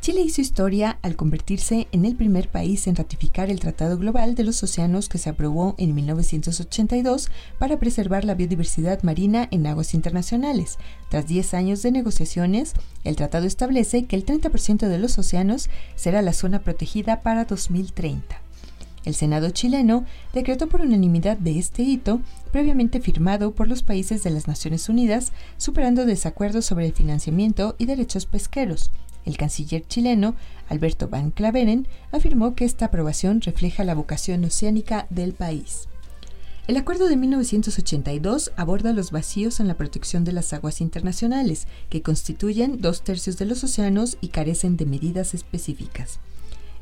[0.00, 4.44] Chile hizo historia al convertirse en el primer país en ratificar el Tratado Global de
[4.44, 10.78] los Océanos que se aprobó en 1982 para preservar la biodiversidad marina en aguas internacionales.
[11.10, 16.22] Tras 10 años de negociaciones, el tratado establece que el 30% de los océanos será
[16.22, 18.40] la zona protegida para 2030.
[19.04, 22.20] El Senado chileno decretó por unanimidad de este hito,
[22.52, 27.86] previamente firmado por los países de las Naciones Unidas, superando desacuerdos sobre el financiamiento y
[27.86, 28.90] derechos pesqueros.
[29.28, 30.36] El canciller chileno,
[30.70, 35.86] Alberto Van Claveren, afirmó que esta aprobación refleja la vocación oceánica del país.
[36.66, 42.00] El acuerdo de 1982 aborda los vacíos en la protección de las aguas internacionales, que
[42.00, 46.20] constituyen dos tercios de los océanos y carecen de medidas específicas.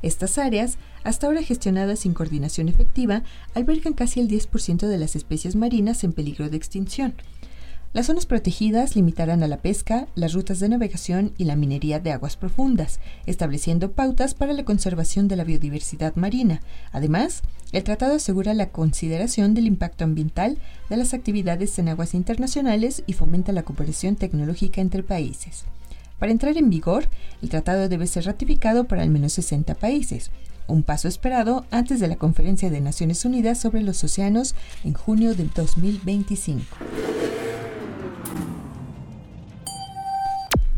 [0.03, 5.57] Estas áreas, hasta ahora gestionadas sin coordinación efectiva, albergan casi el 10% de las especies
[5.57, 7.15] marinas en peligro de extinción,
[7.97, 12.13] las zonas protegidas limitarán a la pesca, las rutas de navegación y la minería de
[12.13, 16.61] aguas profundas, estableciendo pautas para la conservación de la biodiversidad marina.
[16.93, 17.41] Además,
[17.73, 20.59] el tratado asegura la consideración del impacto ambiental
[20.91, 25.65] de las actividades en aguas internacionales y fomenta la cooperación tecnológica entre países.
[26.19, 27.09] Para entrar en vigor,
[27.41, 30.31] el tratado debe ser ratificado por al menos 60 países,
[30.67, 34.55] un paso esperado antes de la Conferencia de Naciones Unidas sobre los Océanos
[34.85, 36.63] en junio del 2025.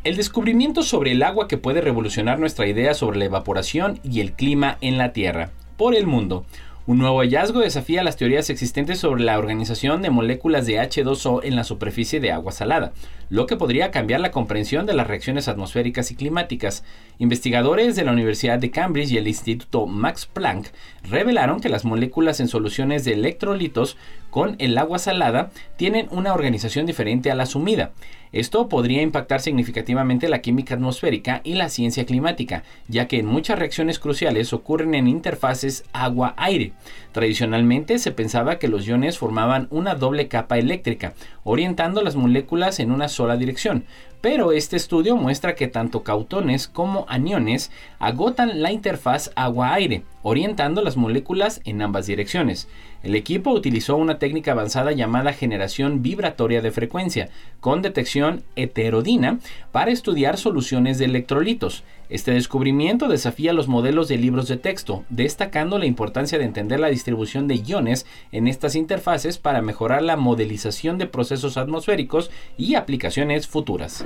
[0.09, 4.33] El descubrimiento sobre el agua que puede revolucionar nuestra idea sobre la evaporación y el
[4.33, 6.47] clima en la Tierra, por el mundo.
[6.87, 11.57] Un nuevo hallazgo desafía las teorías existentes sobre la organización de moléculas de H2O en
[11.57, 12.93] la superficie de agua salada,
[13.31, 16.85] lo que podría cambiar la comprensión de las reacciones atmosféricas y climáticas.
[17.19, 20.69] Investigadores de la Universidad de Cambridge y el Instituto Max Planck
[21.09, 23.97] revelaron que las moléculas en soluciones de electrolitos
[24.31, 27.93] con el agua salada tienen una organización diferente a la sumida.
[28.31, 33.59] Esto podría impactar significativamente la química atmosférica y la ciencia climática, ya que en muchas
[33.59, 36.73] reacciones cruciales ocurren en interfaces agua-aire.
[37.13, 41.15] Tradicionalmente se pensaba que los iones formaban una doble capa eléctrica,
[41.49, 43.85] orientando las moléculas en una sola dirección,
[44.21, 50.97] pero este estudio muestra que tanto cautones como aniones agotan la interfaz agua-aire, orientando las
[50.97, 52.69] moléculas en ambas direcciones.
[53.03, 57.29] El equipo utilizó una técnica avanzada llamada generación vibratoria de frecuencia,
[57.61, 59.39] con detección heterodina,
[59.71, 61.85] para estudiar soluciones de electrolitos.
[62.09, 66.89] Este descubrimiento desafía los modelos de libros de texto, destacando la importancia de entender la
[66.89, 73.47] distribución de iones en estas interfaces para mejorar la modelización de procesos atmosféricos y aplicaciones
[73.47, 74.05] futuras.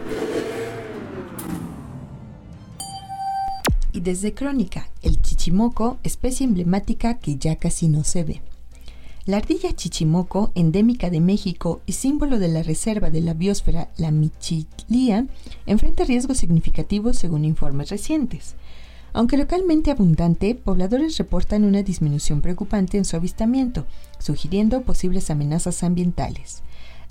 [3.93, 8.43] Y desde Crónica, el chichimoco, especie emblemática que ya casi no se ve.
[9.25, 14.11] La ardilla chichimoco, endémica de México y símbolo de la reserva de la biosfera, la
[14.11, 15.27] Michilía,
[15.67, 18.57] enfrenta riesgos significativos según informes recientes.
[19.12, 23.87] Aunque localmente abundante, pobladores reportan una disminución preocupante en su avistamiento,
[24.19, 26.62] sugiriendo posibles amenazas ambientales.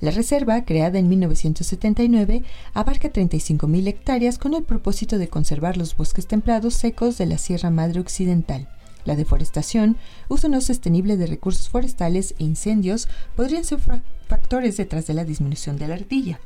[0.01, 2.41] La reserva, creada en 1979,
[2.73, 7.69] abarca 35.000 hectáreas con el propósito de conservar los bosques templados secos de la Sierra
[7.69, 8.67] Madre Occidental.
[9.05, 13.79] La deforestación, uso no sostenible de recursos forestales e incendios podrían ser
[14.27, 16.39] factores detrás de la disminución de la ardilla.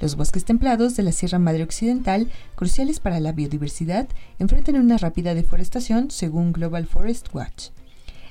[0.00, 5.34] Los bosques templados de la Sierra Madre Occidental, cruciales para la biodiversidad, enfrentan una rápida
[5.34, 7.68] deforestación según Global Forest Watch.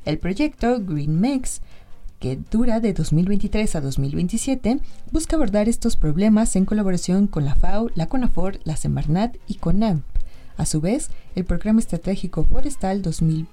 [0.06, 1.62] El proyecto Green Mix,
[2.24, 4.80] que dura de 2023 a 2027,
[5.12, 10.06] busca abordar estos problemas en colaboración con la FAO, la CONAFOR, la Semarnat y CONAMP.
[10.56, 13.52] A su vez, el Programa Estratégico Forestal 2020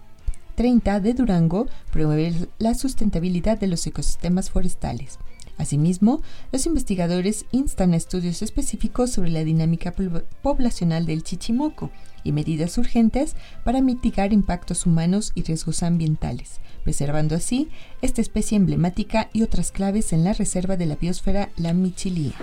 [0.54, 5.18] 30 de Durango promueve la sustentabilidad de los ecosistemas forestales.
[5.56, 6.20] Asimismo,
[6.52, 9.94] los investigadores instan a estudios específicos sobre la dinámica
[10.42, 11.90] poblacional del chichimoco
[12.24, 17.68] y medidas urgentes para mitigar impactos humanos y riesgos ambientales, preservando así
[18.02, 22.34] esta especie emblemática y otras claves en la reserva de la biosfera La Michilía.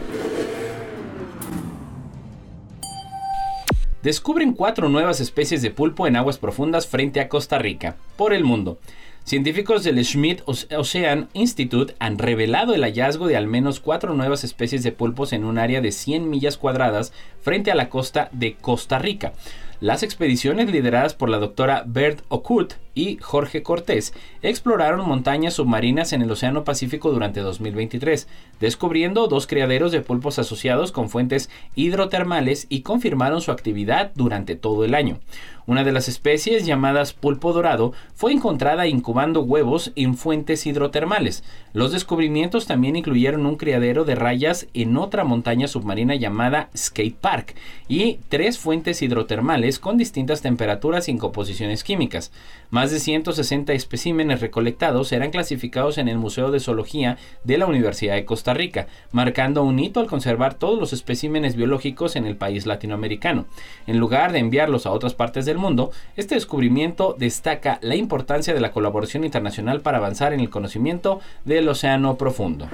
[4.07, 8.45] descubren cuatro nuevas especies de pulpo en aguas profundas frente a Costa Rica, por el
[8.45, 8.79] mundo.
[9.25, 14.83] Científicos del Schmidt Ocean Institute han revelado el hallazgo de al menos cuatro nuevas especies
[14.83, 18.97] de pulpos en un área de 100 millas cuadradas frente a la costa de Costa
[18.97, 19.33] Rica.
[19.81, 26.23] Las expediciones lideradas por la doctora Bert Okut y Jorge Cortés exploraron montañas submarinas en
[26.23, 28.27] el Océano Pacífico durante 2023,
[28.59, 34.83] descubriendo dos criaderos de pulpos asociados con fuentes hidrotermales y confirmaron su actividad durante todo
[34.83, 35.19] el año.
[35.67, 41.43] Una de las especies, llamadas pulpo dorado, fue encontrada incubando huevos en fuentes hidrotermales.
[41.73, 47.55] Los descubrimientos también incluyeron un criadero de rayas en otra montaña submarina llamada Skate Park
[47.89, 52.31] y tres fuentes hidrotermales con distintas temperaturas y composiciones químicas.
[52.69, 58.15] Más de 160 especímenes recolectados serán clasificados en el Museo de Zoología de la Universidad
[58.15, 62.65] de Costa Rica, marcando un hito al conservar todos los especímenes biológicos en el país
[62.65, 63.45] latinoamericano.
[63.85, 68.61] En lugar de enviarlos a otras partes del mundo, este descubrimiento destaca la importancia de
[68.61, 72.67] la colaboración internacional para avanzar en el conocimiento del océano profundo.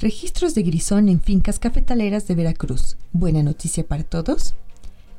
[0.00, 2.96] Registros de grisón en fincas cafetaleras de Veracruz.
[3.12, 4.54] ¿Buena noticia para todos?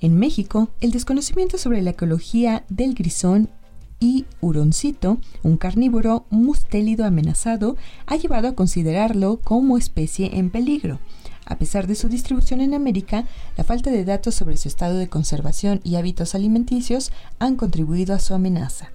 [0.06, 3.50] En México, el desconocimiento sobre la ecología del grisón
[4.00, 11.00] y huroncito, un carnívoro mustélido amenazado, ha llevado a considerarlo como especie en peligro.
[11.48, 13.26] A pesar de su distribución en América,
[13.58, 18.20] la falta de datos sobre su estado de conservación y hábitos alimenticios han contribuido a
[18.20, 18.92] su amenaza.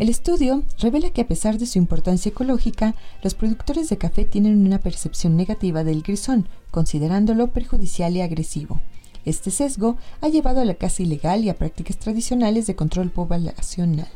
[0.00, 4.66] El estudio revela que a pesar de su importancia ecológica, los productores de café tienen
[4.66, 8.80] una percepción negativa del grisón, considerándolo perjudicial y agresivo.
[9.24, 14.08] Este sesgo ha llevado a la caza ilegal y a prácticas tradicionales de control poblacional.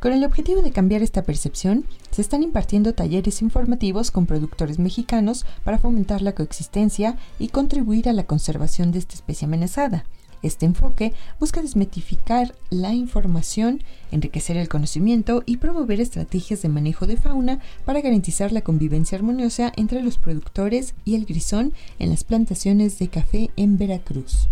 [0.00, 5.44] Con el objetivo de cambiar esta percepción, se están impartiendo talleres informativos con productores mexicanos
[5.62, 10.06] para fomentar la coexistencia y contribuir a la conservación de esta especie amenazada.
[10.42, 17.16] Este enfoque busca desmitificar la información, enriquecer el conocimiento y promover estrategias de manejo de
[17.16, 22.98] fauna para garantizar la convivencia armoniosa entre los productores y el grisón en las plantaciones
[22.98, 24.48] de café en Veracruz.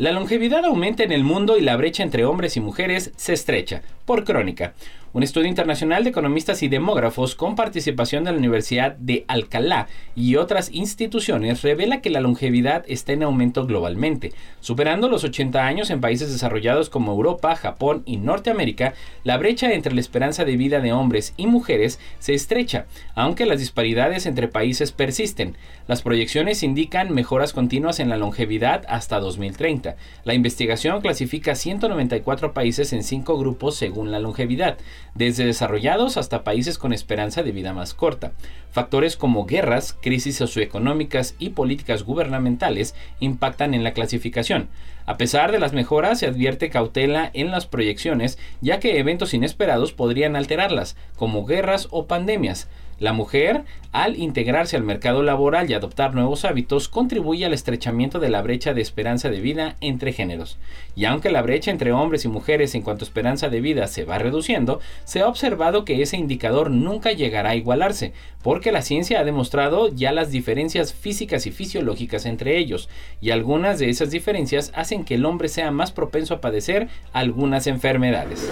[0.00, 3.82] La longevidad aumenta en el mundo y la brecha entre hombres y mujeres se estrecha.
[4.06, 4.72] Por crónica.
[5.12, 10.36] Un estudio internacional de economistas y demógrafos con participación de la Universidad de Alcalá y
[10.36, 14.32] otras instituciones revela que la longevidad está en aumento globalmente.
[14.60, 18.94] Superando los 80 años en países desarrollados como Europa, Japón y Norteamérica,
[19.24, 22.86] la brecha entre la esperanza de vida de hombres y mujeres se estrecha,
[23.16, 25.56] aunque las disparidades entre países persisten.
[25.88, 29.96] Las proyecciones indican mejoras continuas en la longevidad hasta 2030.
[30.22, 34.78] La investigación clasifica 194 países en cinco grupos según la longevidad,
[35.14, 38.32] desde desarrollados hasta países con esperanza de vida más corta.
[38.70, 44.68] Factores como guerras, crisis socioeconómicas y políticas gubernamentales impactan en la clasificación.
[45.06, 49.92] A pesar de las mejoras, se advierte cautela en las proyecciones, ya que eventos inesperados
[49.92, 52.68] podrían alterarlas, como guerras o pandemias.
[53.00, 58.28] La mujer, al integrarse al mercado laboral y adoptar nuevos hábitos, contribuye al estrechamiento de
[58.28, 60.58] la brecha de esperanza de vida entre géneros.
[60.94, 64.04] Y aunque la brecha entre hombres y mujeres en cuanto a esperanza de vida se
[64.04, 69.20] va reduciendo, se ha observado que ese indicador nunca llegará a igualarse, porque la ciencia
[69.20, 72.90] ha demostrado ya las diferencias físicas y fisiológicas entre ellos,
[73.22, 77.66] y algunas de esas diferencias hacen que el hombre sea más propenso a padecer algunas
[77.66, 78.50] enfermedades.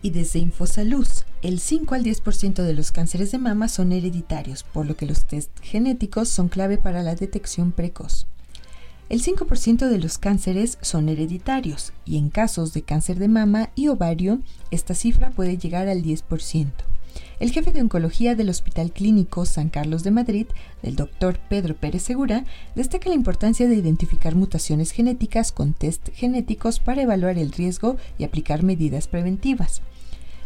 [0.00, 4.86] Y desde Infosaluz, el 5 al 10% de los cánceres de mama son hereditarios, por
[4.86, 8.26] lo que los test genéticos son clave para la detección precoz.
[9.08, 13.88] El 5% de los cánceres son hereditarios y en casos de cáncer de mama y
[13.88, 14.40] ovario,
[14.70, 16.87] esta cifra puede llegar al 10%.
[17.40, 20.46] El jefe de oncología del Hospital Clínico San Carlos de Madrid,
[20.82, 26.80] el doctor Pedro Pérez Segura, destaca la importancia de identificar mutaciones genéticas con test genéticos
[26.80, 29.82] para evaluar el riesgo y aplicar medidas preventivas.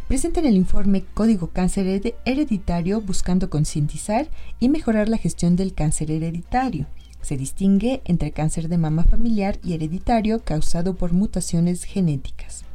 [0.07, 4.27] Presenta en el informe Código Cáncer Hereditario buscando concientizar
[4.59, 6.85] y mejorar la gestión del cáncer hereditario.
[7.23, 12.65] Se distingue entre cáncer de mama familiar y hereditario causado por mutaciones genéticas.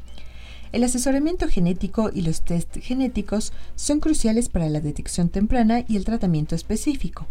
[0.71, 6.05] El asesoramiento genético y los test genéticos son cruciales para la detección temprana y el
[6.05, 7.27] tratamiento específico.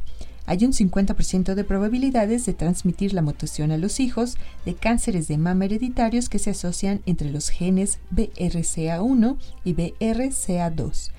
[0.48, 5.38] Hay un 50% de probabilidades de transmitir la mutación a los hijos de cánceres de
[5.38, 11.12] mama hereditarios que se asocian entre los genes BRCA1 y BRCA2.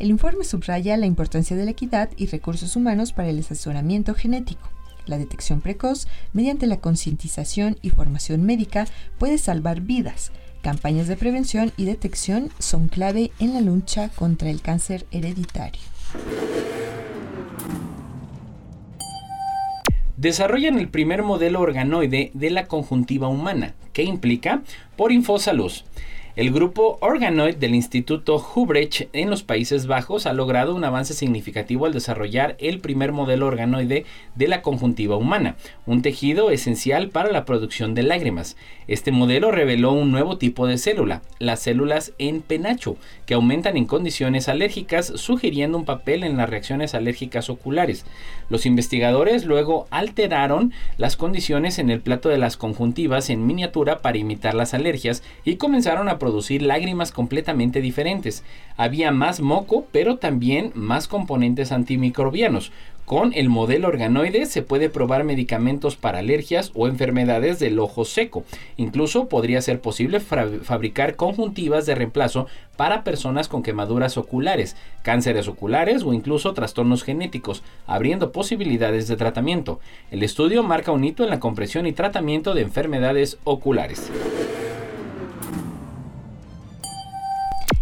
[0.00, 4.68] El informe subraya la importancia de la equidad y recursos humanos para el asesoramiento genético.
[5.06, 8.86] La detección precoz, mediante la concientización y formación médica,
[9.18, 10.32] puede salvar vidas,
[10.64, 15.82] Campañas de prevención y detección son clave en la lucha contra el cáncer hereditario.
[20.16, 24.62] Desarrollan el primer modelo organoide de la conjuntiva humana, que implica
[24.96, 25.72] por Infosalud.
[26.36, 31.86] El grupo Organoid del Instituto Hubrecht en los Países Bajos ha logrado un avance significativo
[31.86, 34.04] al desarrollar el primer modelo organoide
[34.34, 35.54] de la conjuntiva humana,
[35.86, 38.56] un tejido esencial para la producción de lágrimas.
[38.88, 43.84] Este modelo reveló un nuevo tipo de célula, las células en penacho, que aumentan en
[43.84, 48.06] condiciones alérgicas, sugiriendo un papel en las reacciones alérgicas oculares.
[48.48, 54.18] Los investigadores luego alteraron las condiciones en el plato de las conjuntivas en miniatura para
[54.18, 58.44] imitar las alergias y comenzaron a producir lágrimas completamente diferentes.
[58.76, 62.72] Había más moco, pero también más componentes antimicrobianos.
[63.06, 68.44] Con el modelo organoide se puede probar medicamentos para alergias o enfermedades del ojo seco.
[68.78, 72.46] Incluso podría ser posible fabricar conjuntivas de reemplazo
[72.78, 79.80] para personas con quemaduras oculares, cánceres oculares o incluso trastornos genéticos, abriendo posibilidades de tratamiento.
[80.10, 84.10] El estudio marca un hito en la compresión y tratamiento de enfermedades oculares.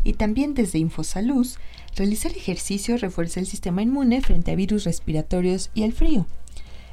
[0.05, 1.47] y también desde Infosalud,
[1.97, 6.27] realizar ejercicio refuerza el sistema inmune frente a virus respiratorios y el frío.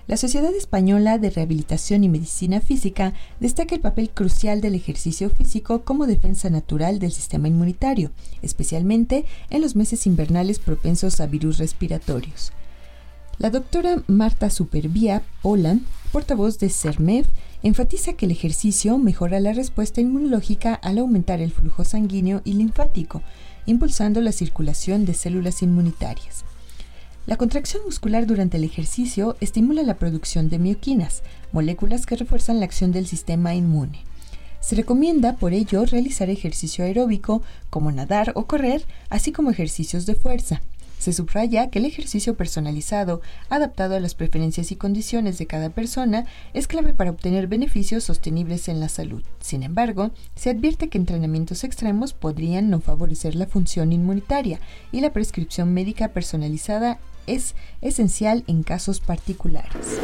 [0.10, 5.84] La Sociedad Española de Rehabilitación y Medicina Física destaca el papel crucial del ejercicio físico
[5.84, 8.10] como defensa natural del sistema inmunitario,
[8.42, 12.54] especialmente en los meses invernales propensos a virus respiratorios.
[13.38, 17.28] La doctora Marta Supervía Polan, portavoz de CERMEF,
[17.62, 23.22] enfatiza que el ejercicio mejora la respuesta inmunológica al aumentar el flujo sanguíneo y linfático,
[23.70, 26.44] impulsando la circulación de células inmunitarias.
[27.28, 32.66] La contracción muscular durante el ejercicio estimula la producción de mioquinas, moléculas que refuerzan la
[32.66, 34.04] acción del sistema inmune.
[34.60, 40.16] Se recomienda, por ello, realizar ejercicio aeróbico como nadar o correr, así como ejercicios de
[40.16, 40.62] fuerza,
[41.00, 46.26] se subraya que el ejercicio personalizado, adaptado a las preferencias y condiciones de cada persona,
[46.54, 49.24] es clave para obtener beneficios sostenibles en la salud.
[49.40, 54.60] Sin embargo, se advierte que entrenamientos extremos podrían no favorecer la función inmunitaria
[54.92, 60.00] y la prescripción médica personalizada es esencial en casos particulares.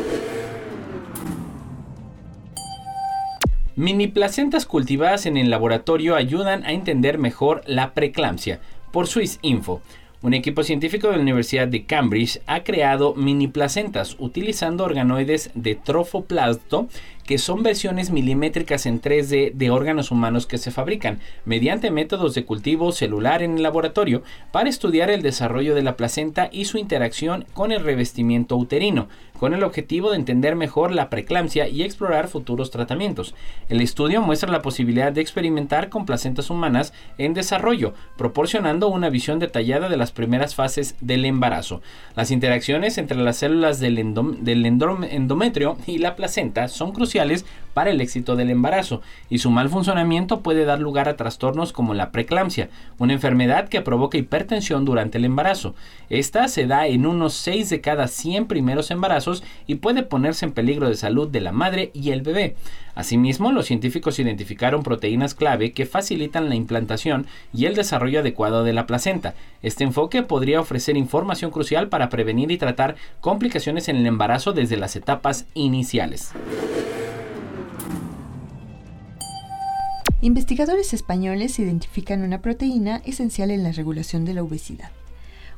[3.78, 8.62] Mini placentas cultivadas en el laboratorio ayudan a entender mejor la preeclampsia.
[8.94, 9.82] Por Swiss Info.
[10.22, 15.76] Un equipo científico de la Universidad de Cambridge ha creado mini placentas utilizando organoides de
[15.76, 16.88] trofoplasto
[17.26, 22.46] que son versiones milimétricas en 3D de órganos humanos que se fabrican mediante métodos de
[22.46, 24.22] cultivo celular en el laboratorio
[24.52, 29.08] para estudiar el desarrollo de la placenta y su interacción con el revestimiento uterino,
[29.40, 33.34] con el objetivo de entender mejor la preeclampsia y explorar futuros tratamientos.
[33.70, 39.40] El estudio muestra la posibilidad de experimentar con placentas humanas en desarrollo, proporcionando una visión
[39.40, 41.82] detallada de las primeras fases del embarazo.
[42.16, 47.15] Las interacciones entre las células del, endometrio y la placenta son cruciales
[47.76, 51.94] para el éxito del embarazo y su mal funcionamiento puede dar lugar a trastornos como
[51.94, 55.76] la preeclampsia, una enfermedad que provoca hipertensión durante el embarazo.
[56.10, 60.54] Esta se da en unos 6 de cada 100 primeros embarazos y puede ponerse en
[60.54, 62.56] peligro de salud de la madre y el bebé.
[62.96, 68.72] Asimismo, los científicos identificaron proteínas clave que facilitan la implantación y el desarrollo adecuado de
[68.72, 69.36] la placenta.
[69.62, 74.78] Este enfoque podría ofrecer información crucial para prevenir y tratar complicaciones en el embarazo desde
[74.78, 76.32] las etapas iniciales.
[80.26, 84.90] Investigadores españoles identifican una proteína esencial en la regulación de la obesidad.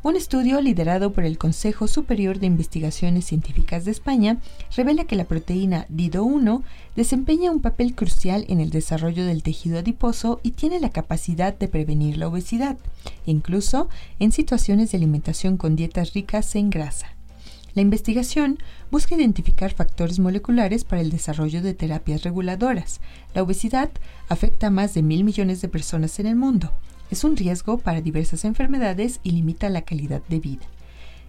[0.04, 4.40] Un estudio liderado por el Consejo Superior de Investigaciones Científicas de España
[4.76, 6.64] revela que la proteína DIDO1
[6.98, 11.70] desempeña un papel crucial en el desarrollo del tejido adiposo y tiene la capacidad de
[11.70, 12.78] prevenir la obesidad,
[13.26, 13.88] incluso
[14.20, 17.17] en situaciones de alimentación con dietas ricas en grasa.
[17.78, 18.58] La investigación
[18.90, 23.02] busca identificar factores moleculares para el desarrollo de terapias reguladoras.
[23.36, 23.92] La obesidad
[24.30, 26.72] afecta a más de mil millones de personas en el mundo.
[27.12, 30.66] Es un riesgo para diversas enfermedades y limita la calidad de vida.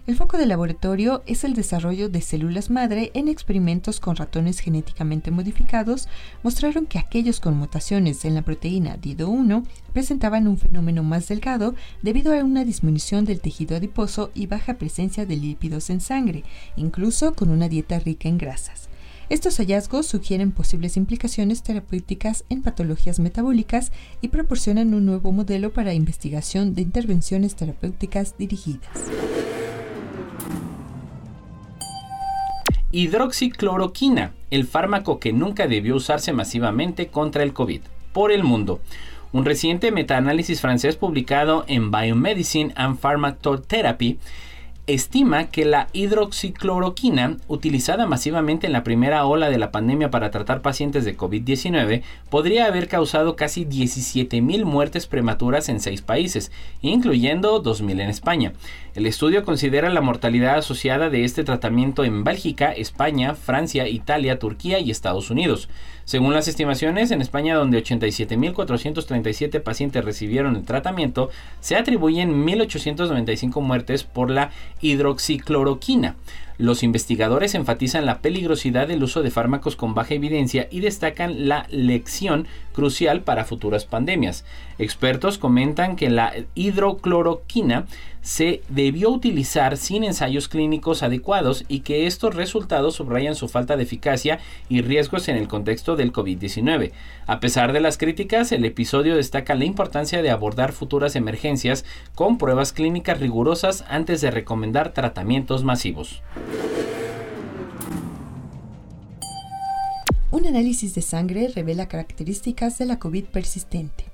[0.09, 5.29] El foco del laboratorio es el desarrollo de células madre en experimentos con ratones genéticamente
[5.29, 6.07] modificados.
[6.41, 12.33] Mostraron que aquellos con mutaciones en la proteína DIDO1 presentaban un fenómeno más delgado debido
[12.33, 16.43] a una disminución del tejido adiposo y baja presencia de lípidos en sangre,
[16.75, 18.89] incluso con una dieta rica en grasas.
[19.29, 23.91] Estos hallazgos sugieren posibles implicaciones terapéuticas en patologías metabólicas
[24.21, 28.89] y proporcionan un nuevo modelo para investigación de intervenciones terapéuticas dirigidas.
[32.91, 37.81] Hidroxicloroquina, el fármaco que nunca debió usarse masivamente contra el COVID
[38.13, 38.79] por el mundo.
[39.31, 44.17] Un reciente metaanálisis francés publicado en Biomedicine and Pharmacotherapy
[44.89, 50.61] estima que la hidroxicloroquina, utilizada masivamente en la primera ola de la pandemia para tratar
[50.61, 57.91] pacientes de COVID-19, podría haber causado casi 17.000 muertes prematuras en seis países, incluyendo 2.000
[57.91, 58.53] en España.
[58.95, 64.79] El estudio considera la mortalidad asociada de este tratamiento en Bélgica, España, Francia, Italia, Turquía
[64.79, 65.69] y Estados Unidos.
[66.09, 71.29] Según las estimaciones, en España, donde 87.437 pacientes recibieron el tratamiento,
[71.59, 74.49] se atribuyen 1.895 muertes por la
[74.81, 76.15] hidroxicloroquina.
[76.59, 81.65] Los investigadores enfatizan la peligrosidad del uso de fármacos con baja evidencia y destacan la
[81.69, 84.43] lección crucial para futuras pandemias.
[84.77, 87.85] Expertos comentan que la hidrocloroquina
[88.21, 93.83] se debió utilizar sin ensayos clínicos adecuados y que estos resultados subrayan su falta de
[93.83, 96.91] eficacia y riesgos en el contexto del COVID-19.
[97.25, 101.85] A pesar de las críticas, el episodio destaca la importancia de abordar futuras emergencias
[102.15, 106.21] con pruebas clínicas rigurosas antes de recomendar tratamientos masivos.
[110.31, 114.05] Un análisis de sangre revela características de la COVID persistente.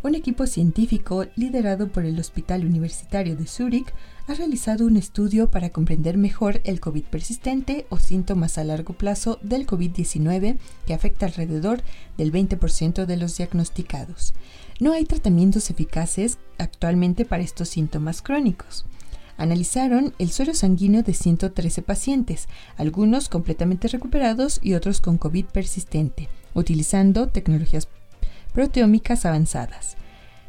[0.00, 3.92] Un equipo científico liderado por el Hospital Universitario de Zúrich
[4.28, 9.40] ha realizado un estudio para comprender mejor el COVID persistente o síntomas a largo plazo
[9.42, 11.82] del COVID-19 que afecta alrededor
[12.16, 14.34] del 20% de los diagnosticados.
[14.78, 18.84] No hay tratamientos eficaces actualmente para estos síntomas crónicos.
[19.38, 26.28] Analizaron el suero sanguíneo de 113 pacientes, algunos completamente recuperados y otros con COVID persistente,
[26.54, 27.88] utilizando tecnologías
[28.52, 29.96] proteómicas avanzadas.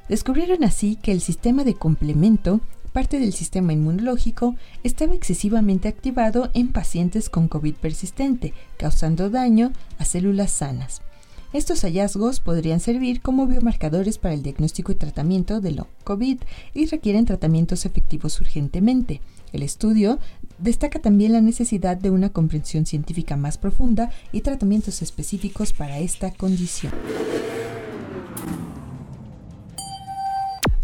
[0.10, 2.62] Descubrieron así que el sistema de complemento,
[2.92, 10.06] parte del sistema inmunológico, estaba excesivamente activado en pacientes con COVID persistente, causando daño a
[10.06, 11.04] células sanas.
[11.52, 16.38] Estos hallazgos podrían servir como biomarcadores para el diagnóstico y tratamiento de lo COVID
[16.76, 19.20] y requieren tratamientos efectivos urgentemente.
[19.52, 20.20] El estudio
[20.60, 26.32] destaca también la necesidad de una comprensión científica más profunda y tratamientos específicos para esta
[26.32, 26.94] condición.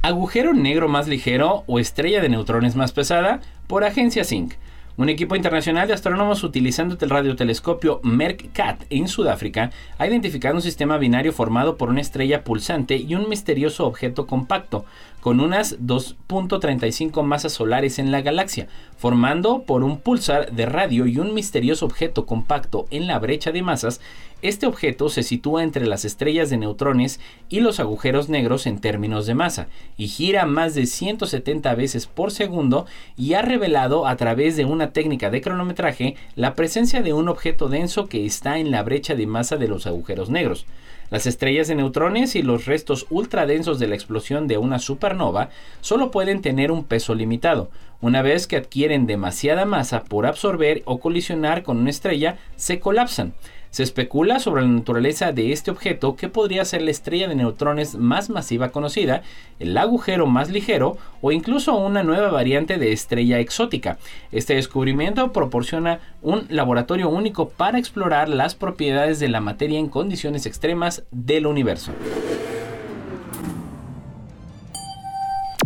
[0.02, 4.54] Agujero negro más ligero o estrella de neutrones más pesada por Agencia Zinc.
[4.98, 10.98] Un equipo internacional de astrónomos utilizando el radiotelescopio MERCAT en Sudáfrica ha identificado un sistema
[10.98, 14.86] binario formado por una estrella pulsante y un misterioso objeto compacto,
[15.20, 21.20] con unas 2.35 masas solares en la galaxia, formando por un pulsar de radio y
[21.20, 24.00] un misterioso objeto compacto en la brecha de masas
[24.46, 27.20] este objeto se sitúa entre las estrellas de neutrones
[27.50, 32.30] y los agujeros negros en términos de masa, y gira más de 170 veces por
[32.30, 32.86] segundo
[33.18, 37.70] y ha revelado a través de una técnica de cronometraje la presencia de un objeto
[37.70, 40.68] denso que está en la brecha de masa de los agujeros negros.
[41.10, 45.50] Las estrellas de neutrones y los restos ultradensos de la explosión de una supernova
[45.82, 47.70] solo pueden tener un peso limitado.
[48.02, 53.34] Una vez que adquieren demasiada masa por absorber o colisionar con una estrella, se colapsan.
[53.76, 57.96] Se especula sobre la naturaleza de este objeto que podría ser la estrella de neutrones
[57.96, 59.22] más masiva conocida,
[59.60, 63.98] el agujero más ligero o incluso una nueva variante de estrella exótica.
[64.32, 70.46] Este descubrimiento proporciona un laboratorio único para explorar las propiedades de la materia en condiciones
[70.46, 71.92] extremas del universo.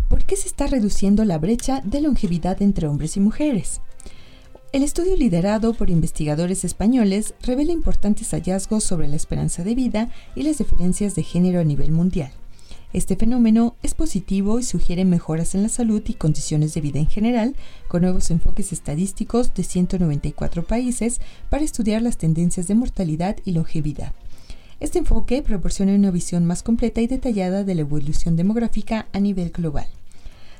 [0.08, 3.82] ¿Por qué se está reduciendo la brecha de longevidad entre hombres y mujeres?
[4.72, 10.44] El estudio liderado por investigadores españoles revela importantes hallazgos sobre la esperanza de vida y
[10.44, 12.32] las diferencias de género a nivel mundial.
[12.94, 17.08] Este fenómeno es positivo y sugiere mejoras en la salud y condiciones de vida en
[17.08, 17.56] general,
[17.88, 24.14] con nuevos enfoques estadísticos de 194 países para estudiar las tendencias de mortalidad y longevidad.
[24.80, 29.50] Este enfoque proporciona una visión más completa y detallada de la evolución demográfica a nivel
[29.50, 29.88] global.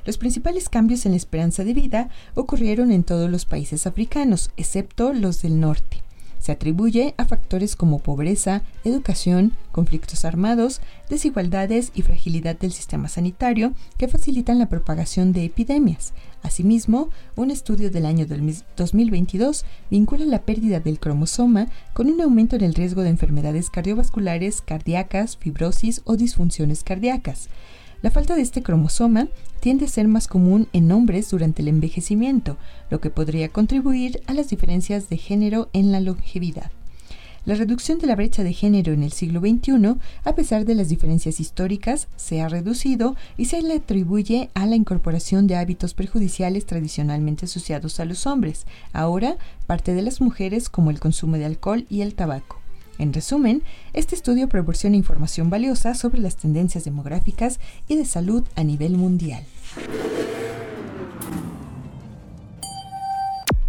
[0.04, 5.12] Los principales cambios en la esperanza de vida ocurrieron en todos los países africanos, excepto
[5.12, 6.02] los del norte.
[6.40, 10.80] Se atribuye a factores como pobreza, educación, conflictos armados,
[11.10, 16.14] desigualdades y fragilidad del sistema sanitario que facilitan la propagación de epidemias.
[16.42, 22.64] Asimismo, un estudio del año 2022 vincula la pérdida del cromosoma con un aumento en
[22.64, 27.50] el riesgo de enfermedades cardiovasculares, cardíacas, fibrosis o disfunciones cardíacas.
[28.02, 29.28] La falta de este cromosoma
[29.60, 32.56] tiende a ser más común en hombres durante el envejecimiento,
[32.88, 36.70] lo que podría contribuir a las diferencias de género en la longevidad.
[37.44, 40.88] La reducción de la brecha de género en el siglo XXI, a pesar de las
[40.88, 46.64] diferencias históricas, se ha reducido y se le atribuye a la incorporación de hábitos perjudiciales
[46.64, 49.36] tradicionalmente asociados a los hombres, ahora
[49.66, 52.59] parte de las mujeres como el consumo de alcohol y el tabaco.
[53.00, 53.62] En resumen,
[53.94, 59.42] este estudio proporciona información valiosa sobre las tendencias demográficas y de salud a nivel mundial.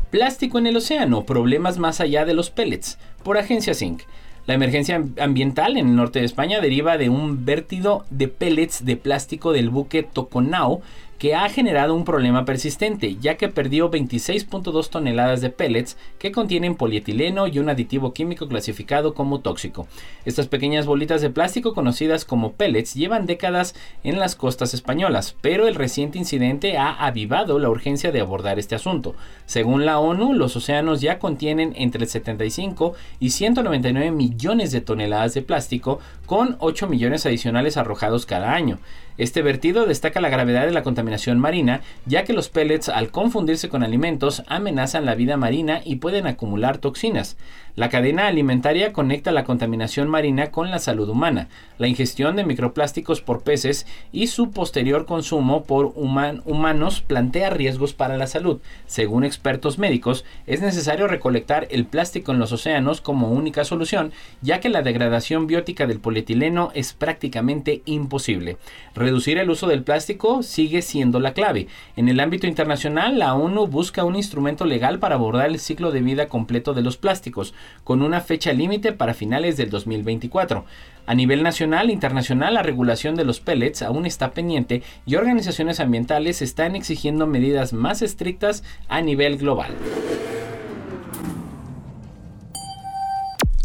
[0.10, 4.02] Plástico en el océano, problemas más allá de los pellets, por Agencia Zinc.
[4.48, 8.98] La emergencia ambiental en el norte de España deriva de un vértido de pellets de
[8.98, 10.82] plástico del buque Toconao
[11.22, 16.74] que ha generado un problema persistente, ya que perdió 26.2 toneladas de pellets que contienen
[16.74, 19.88] polietileno y un aditivo químico clasificado como tóxico.
[20.26, 25.68] Estas pequeñas bolitas de plástico conocidas como pellets llevan décadas en las costas españolas, pero
[25.68, 29.14] el reciente incidente ha avivado la urgencia de abordar este asunto.
[29.46, 35.44] Según la ONU, los océanos ya contienen entre 75 y 199 millones de toneladas de
[35.44, 38.80] plástico, con 8 millones adicionales arrojados cada año.
[39.18, 43.70] Este vertido destaca la gravedad de la contaminación marina, ya que los pellets al confundirse
[43.70, 47.38] con alimentos amenazan la vida marina y pueden acumular toxinas.
[47.76, 51.48] La cadena alimentaria conecta la contaminación marina con la salud humana,
[51.78, 58.18] la ingestión de microplásticos por peces y su posterior consumo por humanos plantea riesgos para
[58.18, 58.60] la salud.
[58.88, 64.12] Según expertos médicos, es necesario recolectar el plástico en los océanos como única solución,
[64.42, 68.58] ya que la degradación biótica del polietileno es prácticamente imposible.
[68.96, 71.68] Reducir el uso del plástico sigue siendo la clave.
[71.96, 76.02] En el ámbito internacional, la ONU busca un instrumento legal para abordar el ciclo de
[76.02, 80.66] vida completo de los plásticos con una fecha límite para finales del 2024.
[81.05, 85.80] A nivel nacional e internacional, la regulación de los pellets aún está pendiente y organizaciones
[85.80, 89.72] ambientales están exigiendo medidas más estrictas a nivel global.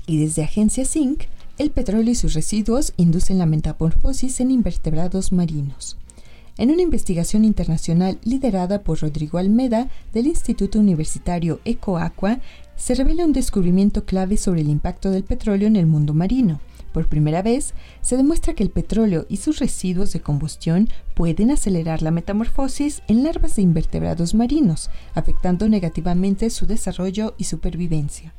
[0.06, 1.24] Y desde Agencia Zinc,
[1.58, 5.96] el petróleo y sus residuos inducen la metamorfosis en invertebrados marinos.
[6.58, 12.40] En una investigación internacional liderada por Rodrigo Almeda del Instituto Universitario EcoAqua,
[12.76, 16.60] se revela un descubrimiento clave sobre el impacto del petróleo en el mundo marino.
[16.92, 22.00] Por primera vez, se demuestra que el petróleo y sus residuos de combustión pueden acelerar
[22.00, 28.32] la metamorfosis en larvas de invertebrados marinos, afectando negativamente su desarrollo y supervivencia.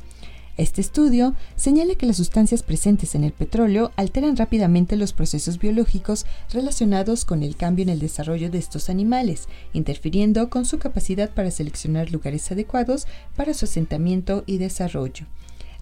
[0.57, 6.25] Este estudio señala que las sustancias presentes en el petróleo alteran rápidamente los procesos biológicos
[6.51, 11.51] relacionados con el cambio en el desarrollo de estos animales, interfiriendo con su capacidad para
[11.51, 13.05] seleccionar lugares adecuados
[13.35, 15.27] para su asentamiento y desarrollo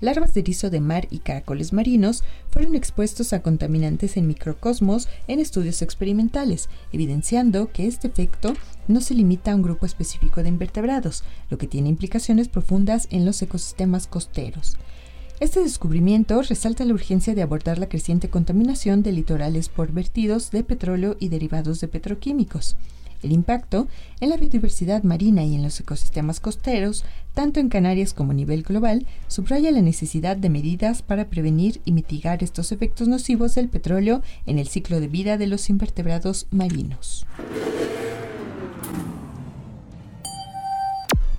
[0.02, 5.40] larvas de erizo de mar y caracoles marinos fueron expuestos a contaminantes en microcosmos en
[5.40, 8.54] estudios experimentales, evidenciando que este efecto
[8.88, 13.26] no se limita a un grupo específico de invertebrados, lo que tiene implicaciones profundas en
[13.26, 14.78] los ecosistemas costeros.
[15.42, 20.64] Este descubrimiento resalta la urgencia de abordar la creciente contaminación de litorales por vertidos de
[20.64, 22.78] petróleo y derivados de petroquímicos.
[23.26, 23.88] El impacto
[24.20, 27.04] en la biodiversidad marina y en los ecosistemas costeros,
[27.34, 31.92] tanto en Canarias como a nivel global, subraya la necesidad de medidas para prevenir y
[31.92, 37.26] mitigar estos efectos nocivos del petróleo en el ciclo de vida de los invertebrados marinos.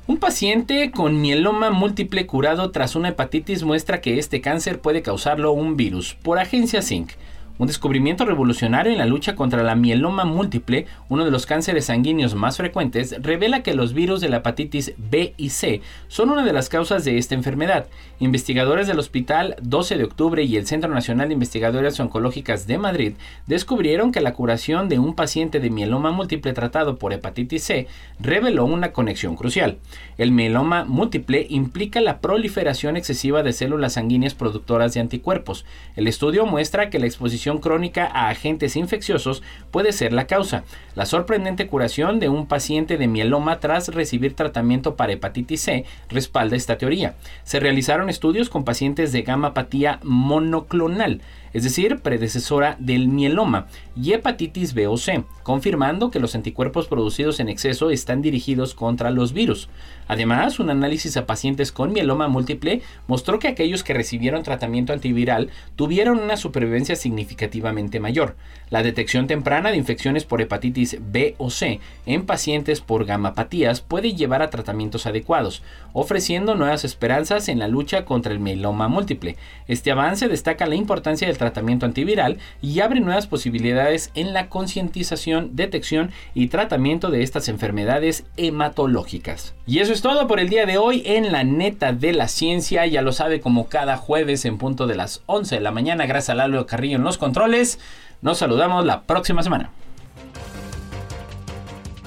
[0.09, 5.53] Un paciente con mieloma múltiple curado tras una hepatitis muestra que este cáncer puede causarlo
[5.53, 7.13] un virus, por agencia Zinc.
[7.59, 12.35] Un descubrimiento revolucionario en la lucha contra la mieloma múltiple, uno de los cánceres sanguíneos
[12.35, 16.53] más frecuentes, revela que los virus de la hepatitis B y C son una de
[16.53, 17.87] las causas de esta enfermedad.
[18.19, 23.13] Investigadores del Hospital 12 de Octubre y el Centro Nacional de Investigadoras Oncológicas de Madrid
[23.47, 27.89] descubrieron que la curación de un paciente de mieloma múltiple tratado por hepatitis C
[28.19, 29.77] reveló una conexión crucial.
[30.17, 35.67] El mieloma múltiple implica la proliferación excesiva de células sanguíneas productoras de anticuerpos.
[35.95, 40.65] El estudio muestra que la exposición crónica a agentes infecciosos puede ser la causa.
[40.95, 46.57] La sorprendente curación de un paciente de mieloma tras recibir tratamiento para hepatitis C respalda
[46.57, 47.15] esta teoría.
[47.45, 47.61] Se
[48.09, 51.21] estudios con pacientes de gamapatía monoclonal
[51.57, 57.41] es decir, predecesora del mieloma, y hepatitis B o C, confirmando que los anticuerpos producidos
[57.41, 59.71] en exceso están dirigidos contra los virus.
[60.09, 65.51] Además, un análisis a pacientes con mieloma múltiple mostró que aquellos que recibieron tratamiento antiviral
[65.75, 68.37] tuvieron una supervivencia significativamente mayor.
[68.71, 74.15] La detección temprana de infecciones por hepatitis B o C en pacientes por gamapatías puede
[74.15, 79.37] llevar a tratamientos adecuados, ofreciendo nuevas esperanzas en la lucha contra el mieloma múltiple.
[79.69, 85.55] Este avance destaca la importancia del tratamiento antiviral y abre nuevas posibilidades en la concientización,
[85.55, 89.55] detección y tratamiento de estas enfermedades hematológicas.
[89.67, 92.85] Y eso es todo por el día de hoy en la neta de la ciencia.
[92.85, 96.05] Ya lo sabe como cada jueves en punto de las 11 de la mañana.
[96.05, 97.79] Gracias a Lalo Carrillo en los controles.
[98.21, 99.71] Nos saludamos la próxima semana.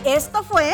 [0.05, 0.71] Esto fue...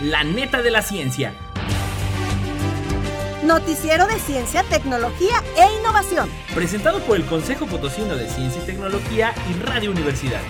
[0.00, 1.32] La neta de la ciencia
[3.44, 6.30] Noticiero de Ciencia, Tecnología e Innovación.
[6.54, 10.40] Presentado por el Consejo Potosino de Ciencia y Tecnología y Radio Universidad.